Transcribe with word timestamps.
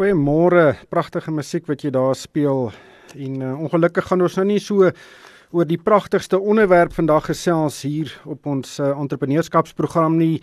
Goeiemôre. 0.00 0.78
Pragtige 0.88 1.28
musiek 1.28 1.66
wat 1.68 1.82
jy 1.84 1.90
daar 1.92 2.14
speel. 2.16 2.70
En 3.20 3.32
uh, 3.44 3.48
ongelukkig 3.66 4.06
gaan 4.08 4.24
ons 4.24 4.38
nou 4.38 4.46
nie 4.48 4.62
so 4.64 4.88
oor 5.52 5.66
die 5.68 5.76
pragtigste 5.76 6.38
onderwerp 6.40 6.94
vandag 6.96 7.26
gesels 7.28 7.82
hier 7.84 8.14
op 8.24 8.48
ons 8.48 8.78
uh, 8.80 8.94
entrepreneurskapsprogram 8.94 10.16
nie, 10.16 10.38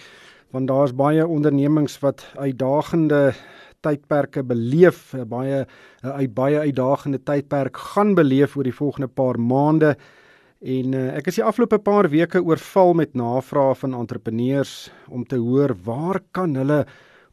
want 0.53 0.69
daar's 0.69 0.93
baie 0.93 1.25
ondernemings 1.25 1.97
wat 2.03 2.21
uitdagende 2.37 3.31
tydperke 3.81 4.45
beleef, 4.45 5.15
uh, 5.17 5.25
baie 5.25 5.63
uh, 5.63 6.13
uit 6.21 6.37
baie 6.37 6.61
uitdagende 6.69 7.23
tydperk 7.25 7.81
gaan 7.95 8.13
beleef 8.13 8.53
oor 8.61 8.69
die 8.69 8.77
volgende 8.77 9.09
paar 9.09 9.41
maande. 9.41 9.95
En 10.61 10.93
uh, 10.93 11.07
ek 11.17 11.33
is 11.33 11.41
die 11.41 11.47
afgelope 11.49 11.81
paar 11.81 12.13
weke 12.13 12.45
oorval 12.45 12.93
met 13.01 13.17
navrae 13.17 13.73
van 13.81 13.97
entrepreneurs 14.05 14.91
om 15.09 15.25
te 15.25 15.41
hoor 15.41 15.73
waar 15.89 16.21
kan 16.29 16.53
hulle 16.61 16.83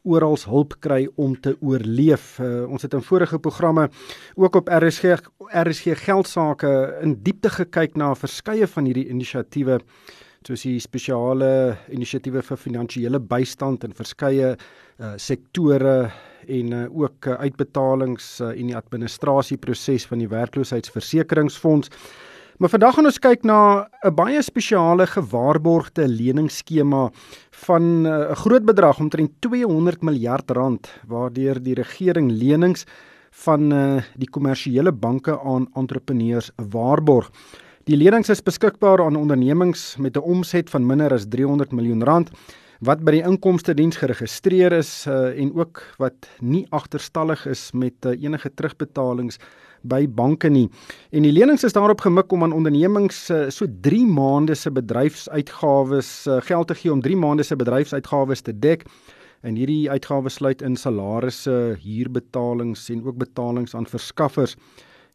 oral 0.05 0.37
hulp 0.45 0.77
kry 0.85 1.05
om 1.15 1.35
te 1.35 1.55
oorleef. 1.59 2.37
Uh, 2.39 2.65
ons 2.69 2.85
het 2.85 2.93
in 2.93 3.03
vorige 3.05 3.39
programme 3.39 3.89
ook 4.35 4.55
op 4.61 4.69
RSG 4.69 5.17
RSG 5.51 5.97
geldsaake 6.05 6.71
in 7.01 7.17
diepte 7.25 7.49
gekyk 7.49 7.97
na 7.97 8.13
verskeie 8.15 8.67
van 8.67 8.85
hierdie 8.85 9.09
inisiatiewe 9.09 9.81
soos 10.45 10.61
die 10.61 10.77
spesiale 10.81 11.77
inisiatiewe 11.89 12.43
vir 12.45 12.59
finansiële 12.61 13.19
bystand 13.19 13.87
in 13.87 13.95
verskeie 13.97 14.53
uh, 14.53 15.15
sektore 15.17 16.11
en 16.45 16.73
uh, 16.73 16.83
ook 16.93 17.25
uh, 17.31 17.39
uitbetalings 17.41 18.27
uh, 18.41 18.51
en 18.53 18.69
die 18.69 18.77
administrasieproses 18.77 20.05
van 20.05 20.21
die 20.21 20.29
werkloosheidsversekeringsfonds. 20.29 21.89
Maar 22.55 22.71
vandag 22.71 22.93
gaan 22.95 23.09
ons 23.09 23.19
kyk 23.19 23.41
na 23.43 23.87
'n 24.07 24.15
baie 24.15 24.41
spesiale 24.41 25.05
gewaarborgde 25.07 26.07
leningsskema 26.07 27.11
van 27.51 27.83
eh, 28.05 28.11
'n 28.11 28.31
uh, 28.31 28.35
groot 28.35 28.63
bedrag 28.65 28.99
omtrent 28.99 29.31
200 29.39 30.01
miljard 30.01 30.51
rand 30.51 30.87
waardeur 31.07 31.59
die 31.63 31.73
regering 31.73 32.31
lenings 32.31 32.85
van 33.31 33.73
uh, 33.73 34.01
die 34.15 34.29
kommersiële 34.29 34.91
banke 34.91 35.39
aan 35.39 35.67
entrepreneurs 35.75 36.51
waarborg. 36.71 37.29
Die 37.83 37.97
lenings 37.97 38.29
is 38.29 38.43
beskikbaar 38.43 39.03
aan 39.03 39.15
ondernemings 39.15 39.97
met 39.97 40.15
'n 40.15 40.23
omset 40.23 40.69
van 40.69 40.85
minder 40.85 41.13
as 41.13 41.25
300 41.27 41.71
miljoen 41.71 42.03
rand 42.03 42.31
wat 42.79 43.03
by 43.03 43.11
die 43.11 43.23
inkomste 43.23 43.73
diens 43.73 43.97
geregistreer 43.97 44.71
is 44.71 45.05
uh, 45.07 45.39
en 45.41 45.53
ook 45.55 45.83
wat 45.97 46.29
nie 46.39 46.65
agterstallig 46.69 47.45
is 47.45 47.71
met 47.71 48.05
uh, 48.05 48.11
enige 48.23 48.53
terugbetalings 48.53 49.39
by 49.87 50.05
banke 50.07 50.49
nie. 50.49 50.69
En 51.11 51.25
die 51.25 51.33
lenings 51.33 51.63
is 51.63 51.75
daarop 51.75 52.01
gemik 52.05 52.31
om 52.31 52.43
aan 52.43 52.55
ondernemings 52.55 53.29
uh, 53.29 53.45
so 53.49 53.67
3 53.81 54.05
maande 54.05 54.55
se 54.55 54.71
bedryfsuitgawes 54.71 56.09
uh, 56.27 56.39
geld 56.41 56.67
te 56.67 56.75
gee 56.75 56.93
om 56.93 57.01
3 57.01 57.17
maande 57.17 57.43
se 57.43 57.55
bedryfsuitgawes 57.55 58.41
te 58.41 58.53
dek. 58.53 58.87
En 59.45 59.55
hierdie 59.55 59.89
uitgawes 59.89 60.39
sluit 60.39 60.61
in 60.65 60.75
salarisse, 60.75 61.77
huurbetalings 61.83 62.89
en 62.89 63.05
ook 63.05 63.17
betalings 63.21 63.75
aan 63.75 63.85
verskaffers 63.85 64.55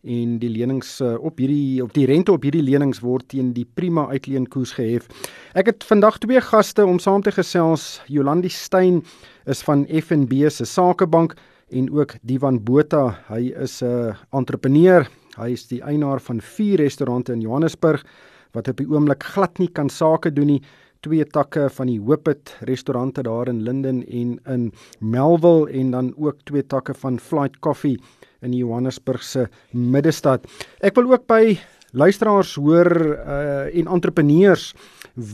en 0.00 0.38
die 0.40 0.48
lenings 0.48 0.94
uh, 1.04 1.16
op 1.20 1.38
hierdie 1.38 1.82
op 1.84 1.92
die 1.92 2.06
rente 2.08 2.32
op 2.32 2.44
hierdie 2.46 2.64
lenings 2.64 3.02
word 3.04 3.26
teen 3.28 3.52
die 3.56 3.66
prima 3.66 4.06
uitleenkoers 4.08 4.72
gehef. 4.78 5.08
Ek 5.52 5.68
het 5.68 5.84
vandag 5.84 6.18
twee 6.22 6.40
gaste 6.40 6.86
om 6.86 6.98
saam 6.98 7.22
te 7.22 7.32
gesels. 7.32 8.00
Jolandi 8.08 8.48
Stein 8.48 9.02
is 9.44 9.60
van 9.66 9.84
FNB 9.84 10.48
se 10.48 10.64
Sakebank 10.64 11.36
en 11.70 11.90
ook 11.92 12.14
Divan 12.22 12.62
Botha. 12.64 13.18
Hy 13.28 13.52
is 13.62 13.82
'n 13.82 14.14
entrepreneur. 14.30 15.08
Hy 15.36 15.52
is 15.52 15.66
die 15.66 15.82
eienaar 15.82 16.20
van 16.20 16.40
vier 16.40 16.78
restaurante 16.78 17.32
in 17.32 17.40
Johannesburg 17.40 18.04
wat 18.52 18.68
op 18.68 18.76
die 18.76 18.88
oomblik 18.90 19.22
glad 19.22 19.58
nie 19.58 19.68
kan 19.68 19.88
sake 19.88 20.32
doen 20.32 20.46
nie. 20.46 20.62
Twee 21.00 21.24
takke 21.24 21.70
van 21.70 21.86
die 21.86 22.00
Hopet 22.00 22.56
restaurante 22.60 23.22
daar 23.22 23.48
in 23.48 23.62
Linden 23.62 24.04
en 24.06 24.38
in 24.46 24.72
Melville 24.98 25.70
en 25.70 25.90
dan 25.90 26.14
ook 26.16 26.36
twee 26.44 26.66
takke 26.66 26.94
van 26.94 27.18
Flight 27.18 27.58
Coffee 27.60 27.98
in 28.42 28.50
die 28.50 28.60
Johannesburgse 28.60 29.48
middestad. 29.72 30.44
Ek 30.80 30.94
wil 30.94 31.12
ook 31.12 31.26
by 31.26 31.58
luisteraars 31.92 32.54
hoor 32.54 32.90
uh 33.16 33.78
en 33.78 33.86
entrepreneurs 33.86 34.74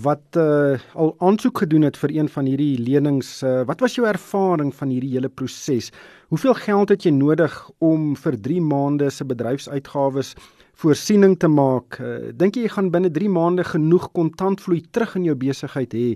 wat 0.03 0.37
uh, 0.37 0.79
al 0.95 1.15
aansoek 1.23 1.59
gedoen 1.63 1.83
het 1.87 1.97
vir 2.01 2.11
een 2.17 2.29
van 2.33 2.47
hierdie 2.49 2.79
lenings. 2.83 3.43
Uh, 3.43 3.63
wat 3.69 3.81
was 3.85 3.95
jou 3.95 4.07
ervaring 4.09 4.75
van 4.75 4.89
hierdie 4.91 5.13
hele 5.15 5.29
proses? 5.29 5.93
Hoeveel 6.33 6.55
geld 6.59 6.89
het 6.91 7.07
jy 7.07 7.13
nodig 7.15 7.55
om 7.79 8.17
vir 8.19 8.41
3 8.43 8.61
maande 8.67 9.11
se 9.11 9.25
bedryfsuitgawes 9.25 10.35
voorsiening 10.83 11.37
te 11.39 11.49
maak? 11.49 12.01
Uh, 12.01 12.33
Dink 12.35 12.57
jy 12.57 12.67
jy 12.67 12.73
gaan 12.75 12.91
binne 12.91 13.11
3 13.13 13.31
maande 13.31 13.65
genoeg 13.65 14.11
kontantvloei 14.17 14.83
terug 14.91 15.17
in 15.21 15.25
jou 15.31 15.37
besigheid 15.39 15.95
hê 15.95 16.09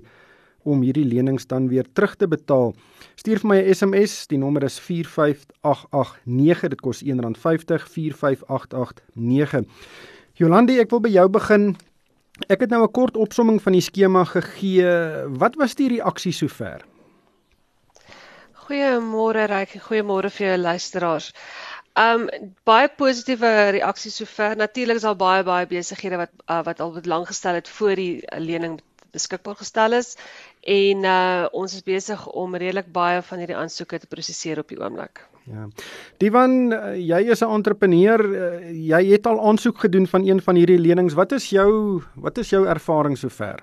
om 0.67 0.83
hierdie 0.85 1.07
lenings 1.07 1.47
dan 1.47 1.69
weer 1.71 1.87
terug 1.93 2.15
te 2.19 2.27
betaal? 2.27 2.75
Stuur 3.15 3.39
vir 3.39 3.49
my 3.49 3.57
'n 3.61 3.73
SMS, 3.73 4.27
die 4.27 4.37
nommer 4.37 4.63
is 4.63 4.79
45889. 4.79 6.69
Dit 6.69 6.81
kos 6.81 7.03
R1.50 7.03 7.87
45889. 7.87 9.65
Jolandi, 10.33 10.79
ek 10.79 10.89
wil 10.89 10.99
by 10.99 11.09
jou 11.09 11.29
begin. 11.29 11.75
Ek 12.47 12.61
het 12.61 12.69
nou 12.69 12.83
'n 12.83 12.91
kort 12.91 13.17
opsomming 13.17 13.61
van 13.61 13.73
die 13.73 13.81
skema 13.81 14.23
gegee. 14.23 14.87
Wat 15.27 15.55
was 15.55 15.75
die 15.75 15.89
reaksie 15.89 16.31
sover? 16.31 16.85
Goeiemôre 18.65 19.45
Ryk, 19.51 19.81
goeiemôre 19.87 20.29
vir 20.29 20.47
jou 20.47 20.57
luisteraars. 20.57 21.33
Um 21.99 22.29
baie 22.63 22.87
positiewe 22.87 23.69
reaksies 23.75 24.15
sover. 24.15 24.55
Natuurlik 24.55 24.95
is 24.95 25.01
daar 25.01 25.15
baie 25.15 25.43
baie 25.43 25.67
besighede 25.67 26.17
wat 26.17 26.31
uh, 26.47 26.63
wat 26.63 26.79
al 26.79 26.99
lank 27.03 27.27
gestel 27.27 27.53
het 27.53 27.69
voor 27.69 27.95
die 27.95 28.23
lening 28.37 28.79
beskikbaar 29.11 29.55
gestel 29.55 29.91
is 29.93 30.15
en 30.61 31.03
uh 31.03 31.47
ons 31.51 31.73
is 31.73 31.83
besig 31.83 32.27
om 32.27 32.55
redelik 32.55 32.91
baie 32.95 33.21
van 33.21 33.43
hierdie 33.43 33.57
aansoeke 33.57 33.99
te 33.99 34.07
prosesseer 34.07 34.59
op 34.59 34.67
die 34.71 34.79
oomblik. 34.79 35.30
Ja. 35.49 35.67
Divan, 36.21 36.71
eh, 36.71 36.95
jy 36.99 37.31
is 37.31 37.41
'n 37.41 37.49
entrepreneur. 37.49 38.19
Eh, 38.19 38.71
jy 38.71 39.11
het 39.11 39.25
al 39.25 39.47
aansoek 39.47 39.77
gedoen 39.79 40.07
van 40.07 40.27
een 40.27 40.41
van 40.41 40.55
hierdie 40.55 40.79
lenings. 40.79 41.13
Wat 41.13 41.31
is 41.31 41.49
jou 41.49 42.01
wat 42.15 42.37
is 42.37 42.49
jou 42.49 42.67
ervaring 42.67 43.17
sover? 43.17 43.59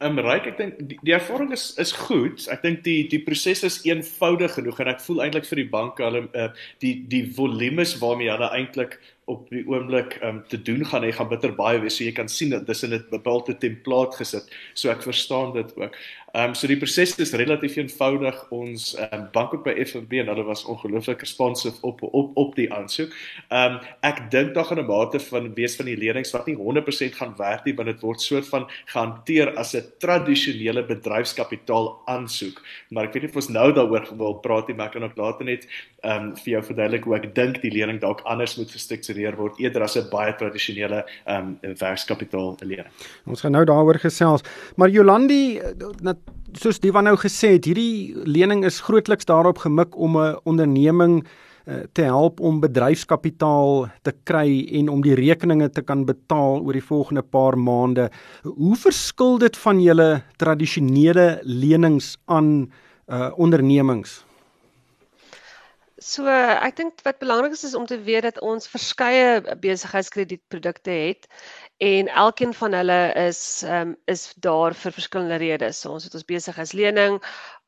Ehm 0.00 0.18
um, 0.18 0.24
Ryk, 0.24 0.46
ek 0.46 0.56
dink 0.56 0.78
die, 0.88 0.96
die 1.04 1.12
ervaring 1.12 1.50
is 1.52 1.74
is 1.76 1.90
goed. 1.92 2.46
Ek 2.48 2.62
dink 2.62 2.84
die 2.84 3.08
die 3.08 3.20
proses 3.20 3.60
is 3.62 3.82
eenvoudig 3.84 4.54
genoeg 4.56 4.80
en 4.80 4.88
ek 4.94 5.02
voel 5.04 5.20
eintlik 5.20 5.44
vir 5.44 5.60
die 5.60 5.68
banke 5.68 6.06
hulle 6.06 6.22
uh, 6.32 6.46
die 6.80 6.94
die 7.12 7.26
volumes 7.36 7.98
waarmee 8.00 8.30
hulle 8.32 8.48
eintlik 8.56 8.96
op 9.30 9.50
die 9.52 9.64
oomblik 9.68 10.18
um, 10.26 10.42
te 10.48 10.58
doen 10.62 10.84
gaan 10.86 11.06
hy 11.06 11.12
gaan 11.16 11.30
bitter 11.30 11.54
baie 11.56 11.80
wees 11.82 11.98
so 11.98 12.04
jy 12.04 12.14
kan 12.16 12.28
sien 12.28 12.50
dat 12.54 12.66
dis 12.66 12.82
in 12.86 12.94
'n 12.94 13.04
bepaalde 13.10 13.56
template 13.58 14.16
gesit 14.22 14.50
so 14.74 14.90
ek 14.90 15.02
verstaan 15.06 15.52
dit 15.54 15.76
ook. 15.76 15.94
Ehm 16.32 16.48
um, 16.48 16.54
so 16.54 16.68
die 16.70 16.78
proses 16.78 17.16
is 17.18 17.32
relatief 17.34 17.74
eenvoudig. 17.76 18.36
Ons 18.54 18.92
um, 18.94 19.24
bank 19.34 19.54
ook 19.54 19.64
by 19.66 19.72
FNB 19.82 20.20
en 20.22 20.28
hulle 20.30 20.44
was 20.46 20.62
ongelooflik 20.70 21.24
responsive 21.24 21.80
op 21.82 22.04
op 22.06 22.36
op 22.38 22.54
die 22.54 22.68
aansoek. 22.70 23.10
Ehm 23.48 23.72
um, 23.72 23.78
ek 24.06 24.20
dink 24.30 24.54
daar 24.54 24.68
gaan 24.68 24.78
'n 24.78 24.86
mate 24.86 25.18
van 25.20 25.50
wees 25.54 25.74
van 25.76 25.90
die 25.90 25.96
lenings 25.98 26.30
wat 26.30 26.46
nie 26.46 26.54
100% 26.54 27.18
gaan 27.18 27.34
werk 27.36 27.64
nie, 27.64 27.74
want 27.74 27.88
dit 27.90 28.00
word 28.00 28.20
soort 28.22 28.46
van 28.48 28.68
gehanteer 28.86 29.56
as 29.56 29.74
'n 29.74 29.82
tradisionele 29.98 30.86
bedryfskapitaal 30.86 31.98
aansoek. 32.06 32.62
Maar 32.90 33.04
ek 33.04 33.12
weet 33.12 33.22
nie 33.22 33.30
of 33.30 33.36
ons 33.36 33.48
nou 33.48 33.72
daaroor 33.72 34.06
wil 34.16 34.34
praat 34.34 34.68
nie, 34.68 34.76
maar 34.76 34.86
ek 34.86 34.92
kan 34.92 35.04
ook 35.04 35.16
later 35.16 35.44
net 35.44 35.66
ehm 36.02 36.30
um, 36.30 36.36
vir 36.36 36.52
jou 36.52 36.62
verduidelik 36.62 37.04
hoe 37.04 37.16
ek 37.16 37.34
dink 37.34 37.60
die 37.60 37.74
lening 37.74 38.00
dalk 38.00 38.20
anders 38.24 38.56
moet 38.56 38.70
gestruktureer 38.70 39.19
word 39.36 39.60
eerder 39.60 39.82
as 39.82 39.96
'n 39.96 40.08
baie 40.10 40.34
tradisionele 40.36 41.04
ehm 41.26 41.56
um, 41.62 41.74
werkskapitaal 41.78 42.56
lening. 42.60 42.86
Ons 43.26 43.40
gaan 43.40 43.52
nou 43.52 43.64
daaroor 43.64 43.98
gesels. 43.98 44.42
Maar 44.76 44.88
Jolandi 44.88 45.60
soos 46.58 46.80
Diva 46.80 47.00
nou 47.00 47.16
gesê 47.16 47.54
het, 47.56 47.64
hierdie 47.64 48.14
lening 48.26 48.64
is 48.64 48.80
grootliks 48.80 49.28
daarop 49.28 49.58
gemik 49.58 49.96
om 49.96 50.16
'n 50.18 50.38
onderneming 50.44 51.26
uh, 51.66 51.74
te 51.92 52.02
help 52.02 52.40
om 52.40 52.60
bedryfskapitaal 52.60 53.88
te 54.02 54.12
kry 54.24 54.66
en 54.72 54.88
om 54.88 55.02
die 55.02 55.14
rekeninge 55.14 55.70
te 55.70 55.82
kan 55.82 56.04
betaal 56.04 56.62
oor 56.64 56.72
die 56.72 56.84
volgende 56.84 57.22
paar 57.22 57.58
maande. 57.58 58.10
Hoe 58.42 58.76
verskil 58.76 59.38
dit 59.38 59.56
van 59.56 59.80
julle 59.80 60.22
tradisionele 60.36 61.40
lenings 61.44 62.16
aan 62.26 62.70
uh, 63.08 63.30
ondernemings? 63.36 64.24
So 66.00 66.24
ek 66.32 66.78
dink 66.78 67.02
wat 67.04 67.18
belangrik 67.20 67.52
is 67.52 67.64
is 67.68 67.74
om 67.76 67.84
te 67.86 67.98
weet 68.00 68.24
dat 68.24 68.38
ons 68.40 68.68
verskeie 68.72 69.42
besigheidskredietprodukte 69.60 70.90
het 70.90 71.26
en 71.84 72.08
elkeen 72.22 72.54
van 72.56 72.72
hulle 72.72 73.00
is 73.20 73.40
ehm 73.68 73.90
um, 73.90 73.96
is 74.08 74.22
daar 74.46 74.72
vir 74.74 74.94
verskillende 74.96 75.36
redes. 75.42 75.80
So 75.80 75.90
ons 75.92 76.04
het 76.08 76.14
ons 76.16 76.24
besigheidslening, 76.24 77.18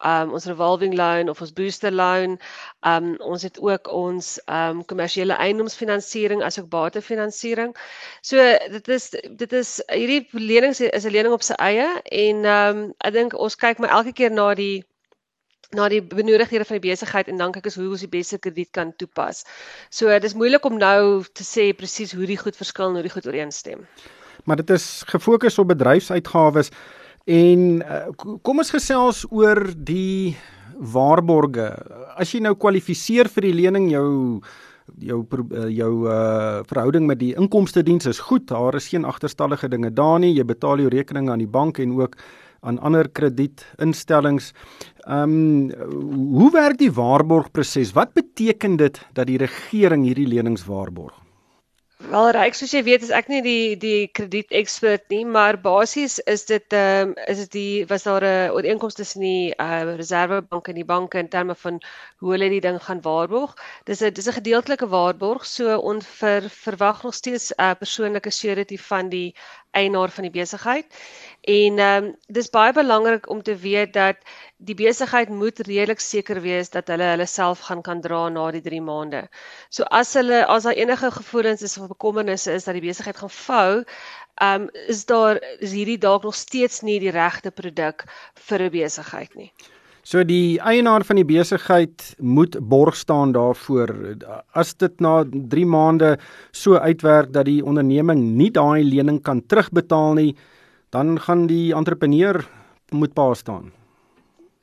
ehm 0.01 0.31
um, 0.31 0.33
ons 0.39 0.49
revolving 0.49 0.97
loan 0.97 1.29
of 1.29 1.43
ons 1.45 1.53
booster 1.53 1.93
loan. 1.93 2.39
Ehm 2.81 3.11
um, 3.11 3.19
ons 3.35 3.45
het 3.45 3.61
ook 3.61 3.91
ons 3.93 4.31
ehm 4.47 4.79
um, 4.79 4.85
kommersiële 4.85 5.37
eiendomsfinansiering 5.37 6.43
asook 6.43 6.71
batefinansiering. 6.73 7.77
So 8.23 8.41
dit 8.79 8.89
is 8.89 9.11
dit 9.43 9.53
is 9.53 9.75
hierdie 9.93 10.25
lenings 10.33 10.81
is 10.81 11.05
'n 11.05 11.13
lening 11.19 11.37
op 11.37 11.45
sy 11.45 11.61
eie 11.61 12.01
en 12.25 12.45
ehm 12.45 12.81
um, 12.81 12.95
ek 13.05 13.13
dink 13.13 13.37
ons 13.37 13.57
kyk 13.57 13.79
maar 13.79 13.93
elke 14.01 14.13
keer 14.13 14.33
na 14.33 14.55
die 14.55 14.85
na 15.77 15.89
die 15.89 16.03
benodigdhede 16.05 16.67
van 16.69 16.79
die 16.79 16.89
besigheid 16.91 17.29
en 17.33 17.39
dan 17.41 17.53
kyk 17.55 17.71
ons 17.71 17.79
hoe 17.81 17.91
ons 17.95 18.05
die 18.05 18.11
beste 18.13 18.39
krediet 18.39 18.73
kan 18.77 18.93
toepas. 19.01 19.45
So 19.91 20.13
dis 20.21 20.37
moeilik 20.37 20.65
om 20.69 20.77
nou 20.81 21.23
te 21.33 21.47
sê 21.47 21.71
presies 21.77 22.13
hoe 22.17 22.29
die 22.29 22.41
goed 22.41 22.59
verskil 22.59 22.91
en 22.91 22.99
hoe 23.01 23.07
die 23.07 23.15
goed 23.15 23.29
ooreenstem. 23.29 23.87
Maar 24.45 24.61
dit 24.61 24.75
is 24.77 25.05
gefokus 25.09 25.59
op 25.63 25.71
bedryfsuitgawes 25.73 26.73
en 27.31 27.81
uh, 27.81 28.09
kom 28.43 28.61
ons 28.61 28.75
gesels 28.75 29.23
oor 29.31 29.63
die 29.77 30.37
waarborge. 30.93 31.71
As 32.19 32.35
jy 32.35 32.43
nou 32.43 32.57
kwalifiseer 32.59 33.31
vir 33.33 33.49
die 33.49 33.57
lening 33.63 33.89
jou 33.93 34.43
jou 34.99 35.23
eh, 35.31 35.69
jou 35.73 36.09
uh 36.11 36.61
verhouding 36.69 37.07
met 37.07 37.21
die 37.21 37.33
inkomste 37.39 37.85
diens 37.87 38.07
is 38.07 38.19
goed. 38.19 38.49
Daar 38.51 38.75
is 38.75 38.89
geen 38.91 39.07
agterstallige 39.09 39.69
dinge 39.69 39.93
daar 39.95 40.19
nie. 40.19 40.35
Jy 40.35 40.45
betaal 40.45 40.83
jou 40.83 40.91
rekeninge 40.93 41.31
aan 41.31 41.39
die 41.39 41.49
bank 41.49 41.79
en 41.79 41.95
ook 42.01 42.17
aan 42.63 42.79
ander 42.79 43.09
kredietinstellings. 43.11 44.53
Ehm 45.07 45.35
um, 45.35 46.37
hoe 46.39 46.51
werk 46.55 46.79
die 46.79 46.93
waarborgproses? 46.93 47.93
Wat 47.93 48.13
beteken 48.15 48.77
dit 48.77 49.03
dat 49.13 49.27
die 49.27 49.41
regering 49.43 50.07
hierdie 50.07 50.31
lenings 50.31 50.65
waarborg? 50.67 51.23
Wel 52.11 52.31
reg, 52.35 52.57
soos 52.59 52.73
jy 52.75 52.81
weet, 52.83 53.05
is 53.07 53.13
ek 53.15 53.29
nie 53.31 53.41
die 53.45 53.75
die 53.79 54.09
krediet-ekspert 54.11 55.05
nie, 55.13 55.21
maar 55.37 55.55
basies 55.63 56.17
is 56.33 56.43
dit 56.49 56.75
ehm 56.75 57.13
um, 57.13 57.15
is 57.31 57.45
dit 57.45 57.53
die 57.55 57.85
was 57.93 58.07
daar 58.09 58.25
'n 58.27 58.51
ooreenkoms 58.57 58.99
tussen 58.99 59.23
die 59.23 59.55
uh, 59.55 59.95
Reservebank 60.01 60.69
en 60.69 60.75
die 60.81 60.89
banke 60.89 61.19
in 61.19 61.29
terme 61.29 61.55
van 61.55 61.79
hoe 62.19 62.33
hulle 62.35 62.49
die 62.51 62.61
ding 62.61 62.81
gaan 62.83 63.03
waarborg. 63.07 63.55
Dis 63.87 64.03
'n 64.03 64.13
dis 64.13 64.27
'n 64.27 64.39
gedeeltelike 64.41 64.89
waarborg, 64.89 65.47
so 65.47 65.79
ons 65.79 66.07
ver, 66.07 66.51
verwag 66.51 67.03
nog 67.03 67.15
steeds 67.15 67.53
'n 67.55 67.63
uh, 67.63 67.75
persoonlike 67.79 68.31
surety 68.31 68.79
van 68.79 69.09
die 69.09 69.35
eienaar 69.71 70.11
van 70.11 70.23
die 70.23 70.39
besigheid. 70.41 70.87
En 71.43 71.79
ehm 71.79 72.05
um, 72.05 72.15
dis 72.31 72.51
baie 72.51 72.73
belangrik 72.73 73.29
om 73.31 73.43
te 73.43 73.57
weet 73.57 73.93
dat 73.93 74.17
die 74.57 74.77
besigheid 74.79 75.29
moet 75.29 75.59
redelik 75.59 76.01
seker 76.01 76.41
wees 76.41 76.71
dat 76.71 76.87
hulle 76.87 77.03
hulle 77.03 77.27
self 77.27 77.65
gaan 77.67 77.83
kan 77.83 78.01
dra 78.01 78.29
na 78.29 78.51
die 78.55 78.63
3 78.63 78.79
maande. 78.81 79.25
So 79.69 79.83
as 79.91 80.15
hulle 80.15 80.45
as 80.47 80.63
daar 80.63 80.79
enige 80.79 81.11
gevoelens 81.11 81.63
is 81.63 81.79
of 81.79 81.89
bekommernisse 81.89 82.53
is 82.53 82.65
dat 82.65 82.79
die 82.79 82.87
besigheid 82.87 83.17
gaan 83.17 83.31
vou, 83.31 83.83
ehm 84.39 84.63
um, 84.63 84.69
is 84.87 85.05
daar 85.05 85.43
is 85.59 85.73
hierdie 85.73 85.99
dalk 85.99 86.23
nog 86.23 86.35
steeds 86.35 86.83
nie 86.83 87.01
die 87.01 87.11
regte 87.11 87.51
produk 87.51 88.07
vir 88.35 88.63
'n 88.63 88.71
besigheid 88.71 89.35
nie. 89.35 89.51
So 90.03 90.23
die 90.25 90.61
eienaar 90.61 91.05
van 91.05 91.17
die 91.17 91.27
besigheid 91.27 92.15
moet 92.19 92.57
borg 92.59 92.97
staan 92.97 93.33
daarvoor 93.33 94.17
as 94.53 94.75
dit 94.75 95.01
na 95.01 95.25
3 95.27 95.67
maande 95.67 96.19
so 96.53 96.75
uitwerk 96.75 97.33
dat 97.33 97.45
die 97.45 97.65
onderneming 97.65 98.37
nie 98.37 98.51
daai 98.51 98.85
lening 98.85 99.23
kan 99.23 99.47
terugbetaal 99.47 100.15
nie, 100.15 100.37
dan 100.93 101.17
gaan 101.21 101.47
die 101.49 101.73
entrepreneur 101.75 102.43
moet 102.93 103.15
pa 103.17 103.33
staan. 103.35 103.73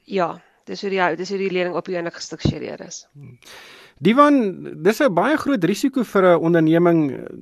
Ja, 0.06 0.36
dis 0.70 0.82
hoe 0.86 0.92
die 0.94 1.02
dis 1.18 1.30
hoe 1.34 1.40
die 1.42 1.52
lening 1.52 1.76
op 1.76 1.90
die 1.90 1.98
einde 1.98 2.14
gestruktureer 2.14 2.82
is. 2.86 3.08
Divan, 4.00 4.36
dis 4.84 5.02
'n 5.02 5.14
baie 5.14 5.38
groot 5.38 5.64
risiko 5.64 6.04
vir 6.04 6.24
'n 6.24 6.40
onderneming. 6.40 7.00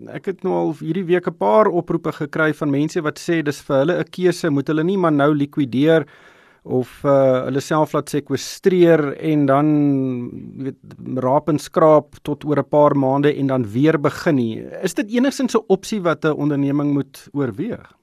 Ek 0.10 0.25
het 0.25 0.44
nou 0.44 0.54
al 0.54 0.74
hierdie 0.80 1.06
week 1.06 1.28
'n 1.28 1.38
paar 1.38 1.68
oproepe 1.68 2.12
gekry 2.12 2.54
van 2.54 2.72
mense 2.72 3.01
wat 3.01 3.19
sê 3.19 3.44
dis 3.44 3.62
vir 3.62 3.78
hulle 3.78 4.00
'n 4.00 4.10
keuse, 4.10 4.50
moet 4.50 4.68
hulle 4.68 4.84
nie 4.84 4.98
maar 4.98 5.12
nou 5.12 5.36
likwideer 5.36 6.07
of 6.63 7.04
uh, 7.06 7.44
hulle 7.45 7.60
self 7.60 7.94
laat 7.94 8.10
sekwestreer 8.10 9.16
en 9.18 9.45
dan 9.45 9.68
weet 10.63 10.75
raap 11.16 11.50
en 11.50 11.60
skraap 11.60 12.16
tot 12.24 12.44
oor 12.45 12.60
'n 12.60 12.69
paar 12.69 12.95
maande 12.95 13.36
en 13.36 13.48
dan 13.48 13.63
weer 13.63 14.00
begin 14.00 14.36
nie. 14.36 14.60
Is 14.84 14.94
dit 14.94 15.12
enigstens 15.12 15.56
'n 15.56 15.63
opsie 15.68 16.01
wat 16.01 16.25
'n 16.25 16.36
onderneming 16.36 16.94
moet 16.94 17.28
oorweeg? 17.34 17.96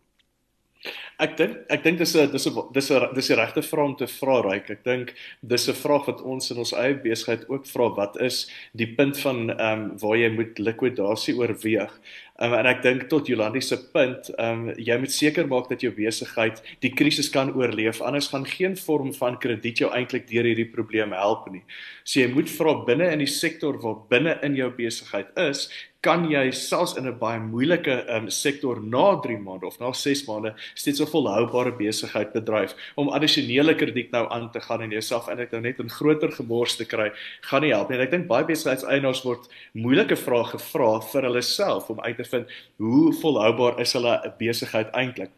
Ek 1.22 1.36
dink 1.38 1.60
ek 1.70 1.84
dink 1.84 1.98
dis 1.98 2.14
'n 2.16 2.30
dis 2.32 2.46
'n 2.46 2.72
dis 2.74 2.90
'n 2.90 3.14
dis 3.14 3.28
die 3.28 3.36
regte 3.38 3.62
vraag 3.62 3.86
om 3.86 3.96
te 3.96 4.06
vra 4.06 4.40
ryk. 4.42 4.70
Ek 4.70 4.82
dink 4.84 5.14
dis 5.46 5.68
'n 5.68 5.72
vraag 5.74 6.06
wat 6.06 6.20
ons 6.22 6.50
in 6.50 6.58
ons 6.58 6.72
eie 6.72 6.94
besigheid 6.94 7.48
ook 7.48 7.66
vra 7.66 7.88
wat 7.94 8.20
is 8.20 8.50
die 8.74 8.86
punt 8.86 9.16
van 9.18 9.50
ehm 9.50 9.80
um, 9.80 9.98
waar 9.98 10.16
jy 10.16 10.30
moet 10.30 10.58
likwidasie 10.58 11.36
oorweeg. 11.38 11.92
Um, 12.42 12.52
en 12.52 12.66
ek 12.66 12.82
dink 12.82 13.08
tot 13.08 13.28
Jolandi 13.28 13.60
se 13.62 13.76
punt, 13.92 14.28
ehm 14.38 14.68
um, 14.68 14.74
jy 14.76 14.98
moet 14.98 15.12
seker 15.12 15.46
maak 15.46 15.68
dat 15.68 15.80
jou 15.82 15.92
besigheid 15.94 16.60
die 16.80 16.90
krisis 16.90 17.30
kan 17.30 17.54
oorleef 17.54 18.00
anders 18.02 18.28
gaan 18.28 18.46
geen 18.46 18.76
vorm 18.76 19.14
van 19.14 19.38
krediet 19.38 19.78
jou 19.78 19.90
eintlik 19.94 20.26
deur 20.26 20.42
hierdie 20.42 20.72
probleem 20.72 21.12
help 21.12 21.46
nie. 21.52 21.62
So 22.02 22.20
jy 22.20 22.26
moet 22.34 22.50
vra 22.50 22.74
binne 22.84 23.12
in 23.12 23.22
die 23.22 23.30
sektor 23.30 23.78
waar 23.78 24.02
binne 24.10 24.40
in 24.42 24.56
jou 24.56 24.70
besigheid 24.70 25.30
is, 25.38 25.70
kan 26.04 26.26
jy 26.28 26.50
selfs 26.52 26.96
in 27.00 27.06
'n 27.08 27.18
baie 27.18 27.40
moeilike 27.40 27.94
um, 28.14 28.28
sektor 28.30 28.80
na 28.80 29.16
3 29.24 29.38
maande 29.40 29.66
of 29.66 29.78
na 29.80 29.92
6 29.92 30.24
maande 30.28 30.54
steeds 30.74 31.00
'n 31.00 31.08
volhoubare 31.08 31.72
besigheid 31.72 32.32
bedryf 32.32 32.74
om 32.96 33.08
addisionele 33.08 33.74
krediet 33.74 34.10
nou 34.12 34.26
aan 34.30 34.50
te 34.50 34.60
gaan 34.60 34.82
en 34.82 34.90
jouself 34.90 35.28
eintlik 35.28 35.52
nou 35.52 35.62
net 35.62 35.80
in 35.80 35.88
groter 35.88 36.32
gemors 36.32 36.76
te 36.76 36.84
kry, 36.84 37.10
gaan 37.40 37.62
nie 37.62 37.72
help 37.72 37.88
nie. 37.88 37.98
En 37.98 38.04
ek 38.04 38.10
dink 38.10 38.26
baie 38.28 38.44
besigheidseienaars 38.44 39.24
word 39.24 39.48
moeilike 39.72 40.16
vrae 40.16 40.44
gevra 40.44 41.00
vir 41.12 41.22
hulle 41.22 41.42
self 41.42 41.90
om 41.90 42.00
uit 42.00 42.16
te 42.16 42.24
vind 42.24 42.46
hoe 42.78 43.12
volhoubaar 43.22 43.80
is 43.80 43.92
hulle 43.92 44.34
besigheid 44.38 44.92
eintlik 44.92 45.30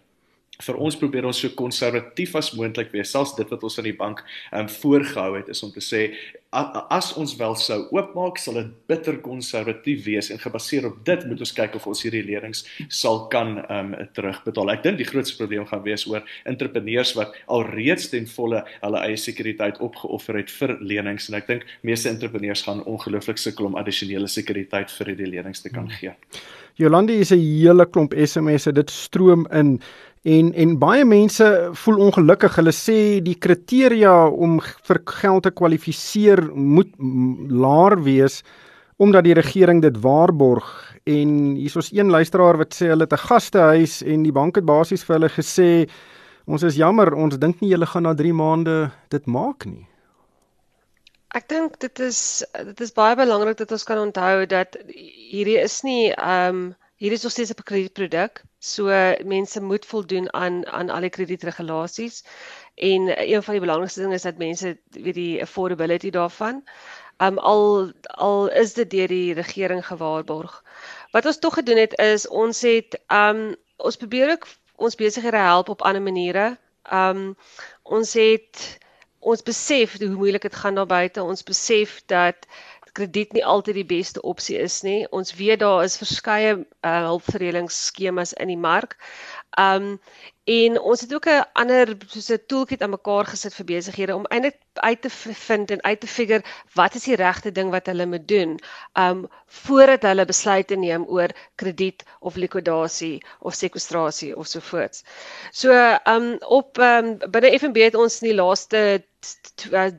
vir 0.62 0.80
ons 0.80 0.96
probeer 0.96 1.26
ons 1.28 1.40
so 1.40 1.52
konservatief 1.58 2.34
as 2.36 2.52
moontlik 2.56 2.92
wees 2.94 3.12
selfs 3.12 3.36
dit 3.36 3.50
wat 3.50 3.62
ons 3.62 3.78
aan 3.78 3.90
die 3.90 3.96
bank 3.96 4.24
ehm 4.52 4.66
um, 4.66 4.68
voorgehou 4.68 5.36
het 5.36 5.48
is 5.52 5.62
om 5.62 5.72
te 5.72 5.84
sê 5.84 6.02
as 6.56 7.10
ons 7.18 7.34
wel 7.36 7.54
sou 7.60 7.78
oopmaak 7.92 8.38
sal 8.40 8.56
dit 8.60 8.68
bitter 8.88 9.18
konservatief 9.20 10.04
wees 10.06 10.30
en 10.32 10.40
gebaseer 10.40 10.86
op 10.88 10.98
dit 11.04 11.24
moet 11.28 11.42
ons 11.44 11.52
kyk 11.52 11.76
of 11.76 11.86
ons 11.90 12.02
hierdie 12.06 12.22
lenings 12.24 12.64
sal 12.88 13.26
kan 13.32 13.58
ehm 13.66 13.92
um, 13.94 14.08
terugbetaal. 14.16 14.70
Ek 14.72 14.84
dink 14.86 15.00
die 15.00 15.08
grootste 15.08 15.36
probleem 15.40 15.66
gaan 15.68 15.82
wees 15.84 16.06
oor 16.08 16.24
entrepreneurs 16.48 17.14
wat 17.18 17.34
alreeds 17.52 18.08
ten 18.12 18.28
volle 18.30 18.62
hulle 18.80 19.02
eie 19.04 19.18
sekuriteit 19.20 19.80
opgeoffer 19.84 20.40
het 20.40 20.52
vir 20.58 20.76
lenings 20.80 21.28
en 21.28 21.40
ek 21.40 21.50
dink 21.50 21.66
meeste 21.82 22.08
entrepreneurs 22.08 22.64
gaan 22.66 22.84
ongelooflik 22.86 23.40
sukkel 23.42 23.68
om 23.68 23.76
addisionele 23.76 24.30
sekuriteit 24.30 24.92
vir 24.98 25.12
hierdie 25.12 25.32
lenings 25.36 25.64
te 25.64 25.72
kan 25.74 25.90
gee. 25.98 26.14
Jolandi 26.76 27.20
is 27.20 27.32
'n 27.32 27.40
hele 27.40 27.86
klomp 27.86 28.12
SMS'e 28.14 28.72
dit 28.72 28.90
stroom 28.90 29.46
in 29.52 29.80
En 30.26 30.48
en 30.58 30.72
baie 30.78 31.04
mense 31.06 31.46
voel 31.84 32.00
ongelukkig. 32.08 32.56
Hulle 32.58 32.74
sê 32.74 32.98
die 33.22 33.36
kriteria 33.38 34.14
om 34.26 34.58
vir 34.88 34.98
geld 35.20 35.46
te 35.46 35.52
kwalifiseer 35.54 36.42
moet 36.52 36.90
laer 36.98 38.00
wees 38.02 38.42
omdat 38.96 39.26
die 39.26 39.36
regering 39.36 39.82
dit 39.84 39.98
waarborg. 40.00 40.68
En 41.04 41.30
hier's 41.60 41.76
ons 41.76 41.90
een 41.92 42.10
luisteraar 42.10 42.56
wat 42.58 42.74
sê 42.74 42.88
hulle 42.90 43.04
het 43.04 43.12
'n 43.12 43.26
gastehuis 43.28 44.02
en 44.02 44.22
die 44.22 44.32
bank 44.32 44.56
het 44.56 44.64
basies 44.64 45.04
vir 45.04 45.14
hulle 45.16 45.28
gesê 45.28 45.88
ons 46.46 46.62
is 46.62 46.76
jammer, 46.76 47.14
ons 47.14 47.38
dink 47.38 47.60
nie 47.60 47.70
julle 47.70 47.86
gaan 47.86 48.02
na 48.02 48.14
3 48.14 48.32
maande 48.32 48.90
dit 49.10 49.26
maak 49.26 49.66
nie. 49.66 49.86
Ek 51.34 51.48
dink 51.48 51.78
dit 51.78 52.00
is 52.00 52.44
dit 52.64 52.80
is 52.80 52.92
baie 52.92 53.16
belangrik 53.16 53.58
dat 53.58 53.72
ons 53.72 53.84
kan 53.84 53.98
onthou 53.98 54.46
dat 54.46 54.76
hierdie 55.30 55.60
is 55.60 55.82
nie 55.82 56.10
ehm 56.10 56.56
um, 56.56 56.74
Hier 56.96 57.12
is 57.12 57.22
nog 57.22 57.32
steeds 57.32 57.50
'n 57.50 57.62
kredietproduk. 57.62 58.42
So 58.58 58.84
mense 59.24 59.60
moet 59.62 59.86
voldoen 59.86 60.32
aan 60.32 60.66
aan 60.66 60.90
al 60.90 61.00
die 61.00 61.10
kredietregulasies. 61.10 62.24
En 62.74 63.30
een 63.32 63.42
van 63.42 63.52
die 63.54 63.60
belangrikste 63.60 64.00
dinge 64.00 64.14
is 64.14 64.22
dat 64.22 64.38
mense 64.38 64.78
weet 64.90 65.14
die 65.14 65.40
affordability 65.42 66.10
daarvan. 66.10 66.64
Um 67.18 67.38
al 67.38 67.92
al 68.04 68.48
is 68.48 68.74
dit 68.74 68.90
deur 68.90 69.08
die 69.08 69.32
regering 69.32 69.86
gewaarborg. 69.86 70.64
Wat 71.10 71.26
ons 71.26 71.38
tog 71.38 71.54
gedoen 71.54 71.76
het 71.76 71.98
is 71.98 72.28
ons 72.28 72.60
het 72.60 73.00
um 73.08 73.54
ons 73.76 73.96
probeer 73.96 74.30
ook 74.30 74.46
ons 74.76 74.94
besighede 74.94 75.36
help 75.36 75.68
op 75.68 75.82
ander 75.82 76.02
maniere. 76.02 76.58
Um 76.92 77.36
ons 77.82 78.12
het 78.12 78.78
ons 79.18 79.42
besef 79.42 79.98
hoe 79.98 80.08
moeilik 80.08 80.42
dit 80.42 80.54
gaan 80.54 80.74
daar 80.74 80.86
buite. 80.86 81.22
Ons 81.22 81.42
besef 81.42 82.02
dat 82.06 82.36
krediet 82.96 83.34
nie 83.36 83.44
altyd 83.44 83.76
die 83.80 83.88
beste 83.88 84.22
opsie 84.24 84.56
is 84.58 84.80
nie. 84.86 85.04
Ons 85.16 85.34
weet 85.36 85.60
daar 85.60 85.84
is 85.84 85.98
verskeie 86.00 86.52
uh, 86.56 86.96
hulpverleningsskemas 87.10 88.32
in 88.40 88.52
die 88.52 88.60
mark. 88.60 88.96
Um 89.58 89.98
en 90.46 90.80
ons 90.80 91.00
het 91.00 91.14
ook 91.14 91.26
'n 91.26 91.44
ander 91.52 91.96
soos 92.06 92.28
'n 92.30 92.46
toolkit 92.46 92.82
aan 92.82 92.90
mekaar 92.90 93.26
gesit 93.26 93.54
vir 93.54 93.66
besighede 93.66 94.14
om 94.14 94.26
eintlik 94.26 94.58
uit 94.74 95.00
te 95.02 95.10
vind 95.10 95.70
en 95.70 95.82
uit 95.82 96.00
te 96.00 96.06
figure 96.06 96.44
wat 96.74 96.94
is 96.94 97.04
die 97.04 97.16
regte 97.16 97.52
ding 97.52 97.70
wat 97.70 97.86
hulle 97.86 98.06
moet 98.06 98.28
doen 98.28 98.58
um 98.94 99.26
voordat 99.46 100.02
hulle 100.02 100.24
besluite 100.24 100.76
neem 100.76 101.04
oor 101.08 101.28
krediet 101.54 102.04
of 102.20 102.36
likwidasie 102.36 103.22
of 103.40 103.54
sekwestrasie 103.54 104.36
of 104.36 104.46
so 104.46 104.60
voort. 104.60 105.02
So 105.50 105.72
um 106.04 106.36
op 106.40 106.78
um 106.78 107.18
binne 107.18 107.58
FNB 107.58 107.76
het 107.88 107.94
ons 107.94 108.20
in 108.22 108.28
die 108.28 108.38
laaste 108.42 109.04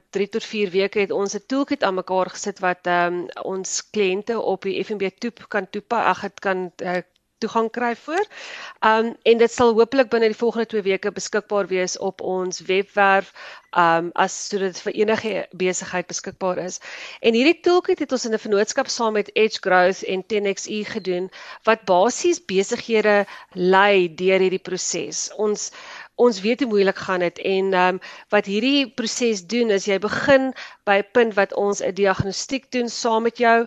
3 0.10 0.30
tot 0.30 0.44
4 0.44 0.70
weke 0.70 1.00
het 1.00 1.12
ons 1.12 1.36
'n 1.36 1.44
toolkit 1.48 1.84
aan 1.84 1.96
mekaar 1.96 2.30
gesit 2.30 2.60
wat 2.60 2.88
um 2.88 3.28
ons 3.44 3.90
kliënte 3.90 4.40
op 4.40 4.62
die 4.62 4.84
FNB 4.84 5.10
toep 5.18 5.46
kan 5.48 5.70
toepas. 5.70 6.06
Ag 6.06 6.22
dit 6.22 6.40
kan 6.40 6.72
uh, 6.82 7.02
toegang 7.44 7.70
kry 7.72 7.96
voor. 7.96 8.25
Um 8.86 9.13
en 9.24 9.38
dit 9.38 9.51
sal 9.51 9.74
hopelik 9.77 10.10
binne 10.10 10.29
die 10.32 10.38
volgende 10.38 10.65
2 10.74 10.82
weke 10.82 11.12
beskikbaar 11.12 11.67
wees 11.67 11.98
op 11.98 12.22
ons 12.22 12.62
webwerf 12.70 13.34
um 13.77 14.10
as 14.13 14.36
sodat 14.48 14.74
dit 14.74 14.82
vir 14.86 14.94
enige 15.03 15.34
besigheid 15.51 16.08
beskikbaar 16.08 16.58
is. 16.63 16.79
En 17.22 17.38
hierdie 17.38 17.60
toolkit 17.62 18.00
het 18.00 18.12
ons 18.12 18.25
in 18.25 18.34
'n 18.34 18.44
vennootskap 18.46 18.88
saam 18.88 19.13
met 19.13 19.29
Edge 19.36 19.60
Growth 19.62 20.03
en 20.03 20.24
10XE 20.25 20.84
gedoen 20.94 21.29
wat 21.63 21.86
basies 21.86 22.39
besighede 22.46 23.25
lei 23.53 24.08
deur 24.15 24.39
hierdie 24.39 24.65
proses. 24.70 25.29
Ons 25.38 25.72
ons 26.17 26.39
weet 26.41 26.59
hoe 26.63 26.69
moeilik 26.69 26.97
gaan 26.97 27.21
dit 27.25 27.39
en 27.39 27.74
ehm 27.74 27.95
um, 27.95 28.00
wat 28.33 28.45
hierdie 28.50 28.89
proses 29.00 29.43
doen 29.53 29.69
is 29.75 29.86
jy 29.86 29.97
begin 30.01 30.50
by 30.89 30.97
'n 31.01 31.09
punt 31.13 31.33
wat 31.38 31.53
ons 31.53 31.81
'n 31.81 31.93
diagnostiek 31.93 32.65
doen 32.71 32.89
saam 32.89 33.24
met 33.24 33.38
jou. 33.38 33.57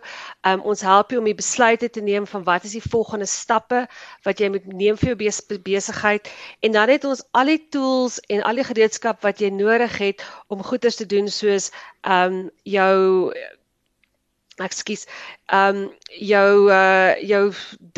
Ehm 0.43 0.59
um, 0.59 0.67
ons 0.73 0.81
help 0.81 1.11
jou 1.11 1.21
om 1.21 1.31
die 1.31 1.41
besluite 1.43 1.91
te 1.91 2.01
neem 2.01 2.27
van 2.27 2.43
wat 2.45 2.65
is 2.65 2.75
die 2.79 2.91
volgende 2.91 3.27
stappe 3.27 3.87
wat 4.27 4.41
jy 4.41 4.49
moet 4.49 4.67
neem 4.67 4.97
vir 4.97 5.15
jou 5.15 5.59
besigheid 5.63 6.31
en 6.61 6.73
dan 6.73 6.89
het 6.89 7.05
ons 7.05 7.23
al 7.31 7.47
die 7.47 7.63
tools 7.71 8.21
en 8.21 8.43
al 8.43 8.55
die 8.55 8.69
gereedskap 8.71 9.23
wat 9.23 9.39
jy 9.41 9.51
nodig 9.51 9.99
het 9.99 10.27
om 10.49 10.63
goeders 10.63 10.97
te 10.97 11.07
doen 11.07 11.29
soos 11.29 11.71
ehm 12.03 12.33
um, 12.33 12.51
jou 12.63 13.33
ekskuus. 14.67 15.07
Ehm 15.51 15.77
um, 15.77 15.93
jou 16.31 16.71
uh 16.71 17.15
jou 17.27 17.45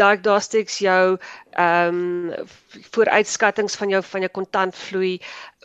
diagnostics, 0.00 0.78
jou 0.84 1.18
ehm 1.52 2.02
um, 2.02 2.50
vooruitskattings 2.94 3.76
van 3.76 3.90
jou 3.92 4.02
van 4.02 4.20
jou 4.26 4.30
kontantvloei, 4.38 5.18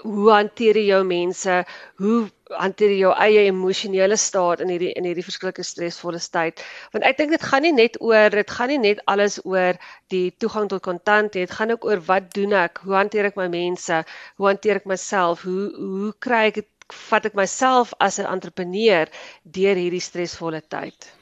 hoe 0.03 0.31
hanteer 0.31 0.77
jy 0.77 0.85
jou 0.91 1.03
mense, 1.07 1.55
hoe 2.01 2.17
hanteer 2.63 2.91
jy 2.93 2.99
jou 2.99 3.13
eie 3.27 3.45
emosionele 3.49 4.17
staat 4.17 4.61
in 4.63 4.71
hierdie 4.73 4.93
in 4.99 5.07
hierdie 5.07 5.25
verskillike 5.25 5.63
stresvolle 5.63 6.21
tyd? 6.31 6.63
Want 6.93 7.07
ek 7.09 7.17
dink 7.17 7.35
dit 7.35 7.47
gaan 7.51 7.65
nie 7.67 7.73
net 7.73 7.99
oor 8.01 8.29
dit 8.29 8.55
gaan 8.59 8.73
nie 8.73 8.81
net 8.83 9.03
alles 9.05 9.39
oor 9.45 9.79
die 10.13 10.31
toegang 10.39 10.69
tot 10.69 10.83
kontant 10.83 11.33
nie, 11.33 11.45
dit 11.45 11.57
gaan 11.59 11.71
ook 11.75 11.85
oor 11.85 12.03
wat 12.11 12.33
doen 12.35 12.53
ek? 12.53 12.83
Hoe 12.85 12.95
hanteer 12.99 13.31
ek 13.31 13.39
my 13.39 13.47
mense? 13.51 14.03
Hoe 14.37 14.51
hanteer 14.51 14.81
ek 14.81 14.89
myself? 14.89 15.43
Hoe 15.47 15.71
hoe 15.77 16.13
kry 16.19 16.47
ek 16.51 16.61
dit 16.61 16.69
vat 16.93 17.25
ek 17.25 17.35
myself 17.35 17.93
as 17.99 18.19
'n 18.19 18.25
entrepreneur 18.25 19.07
deur 19.43 19.75
hierdie 19.75 20.03
stresvolle 20.03 20.61
tyd. 20.69 21.13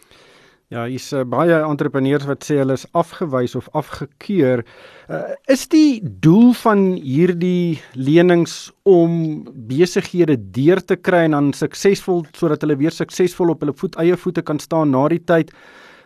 Ja, 0.73 0.87
hier's 0.89 1.11
uh, 1.13 1.21
baie 1.23 1.53
entrepreneurs 1.61 2.25
wat 2.25 2.43
sê 2.43 2.57
hulle 2.57 2.73
is 2.73 2.87
afgewys 2.97 3.53
of 3.55 3.69
afgekeur. 3.77 4.63
Uh, 5.07 5.35
is 5.45 5.67
die 5.69 6.01
doel 6.01 6.53
van 6.57 6.95
hierdie 6.97 7.79
lenings 7.93 8.71
om 8.83 9.45
besighede 9.69 10.39
deur 10.51 10.81
te 10.81 10.95
kry 10.97 11.27
en 11.27 11.37
dan 11.37 11.53
suksesvol 11.53 12.25
sodat 12.33 12.65
hulle 12.65 12.79
weer 12.81 12.91
suksesvol 12.91 13.53
op 13.53 13.61
hulle 13.61 13.77
voet 13.77 13.95
eie 14.01 14.17
voete 14.17 14.41
kan 14.41 14.59
staan 14.59 14.89
na 14.89 15.07
die 15.07 15.21
tyd? 15.21 15.53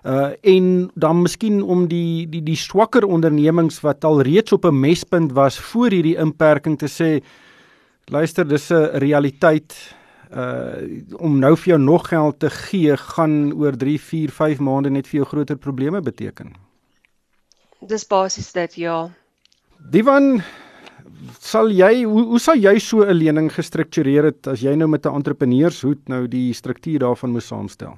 uh 0.07 0.31
en 0.47 0.89
dan 0.95 1.21
miskien 1.21 1.61
om 1.61 1.87
die 1.87 2.27
die 2.29 2.43
die 2.43 2.55
swakker 2.55 3.03
ondernemings 3.03 3.81
wat 3.83 4.05
al 4.07 4.21
reeds 4.21 4.51
op 4.55 4.65
'n 4.65 4.79
mespunt 4.79 5.31
was 5.31 5.59
voor 5.59 5.91
hierdie 5.91 6.15
inperking 6.15 6.77
te 6.77 6.87
sê 6.87 7.19
Luister, 8.09 8.47
dis 8.47 8.69
'n 8.71 8.97
realiteit 8.97 9.73
uh 10.33 11.17
om 11.17 11.39
nou 11.39 11.55
vir 11.57 11.73
jou 11.73 11.79
nog 11.81 12.07
geld 12.07 12.39
te 12.39 12.49
gee 12.49 12.97
gaan 12.97 13.53
oor 13.53 13.77
3, 13.77 13.99
4, 13.99 14.31
5 14.31 14.59
maande 14.59 14.89
net 14.89 15.07
vir 15.07 15.21
jou 15.21 15.25
groter 15.25 15.57
probleme 15.57 16.01
beteken. 16.01 16.53
Dis 17.81 18.05
basies 18.07 18.51
dit, 18.51 18.75
ja. 18.75 19.09
Divan 19.91 20.41
sal 21.39 21.71
jy 21.71 22.03
hoe, 22.03 22.23
hoe 22.23 22.39
sal 22.39 22.57
jy 22.57 22.79
so 22.79 23.03
'n 23.03 23.17
lening 23.17 23.49
gestruktureer 23.51 24.23
het 24.23 24.47
as 24.47 24.61
jy 24.61 24.75
nou 24.75 24.87
met 24.87 25.05
'n 25.05 25.15
entrepreneurshoed 25.15 26.07
nou 26.09 26.27
die 26.27 26.53
struktuur 26.53 26.99
daarvan 26.99 27.31
moet 27.31 27.43
saamstel? 27.43 27.97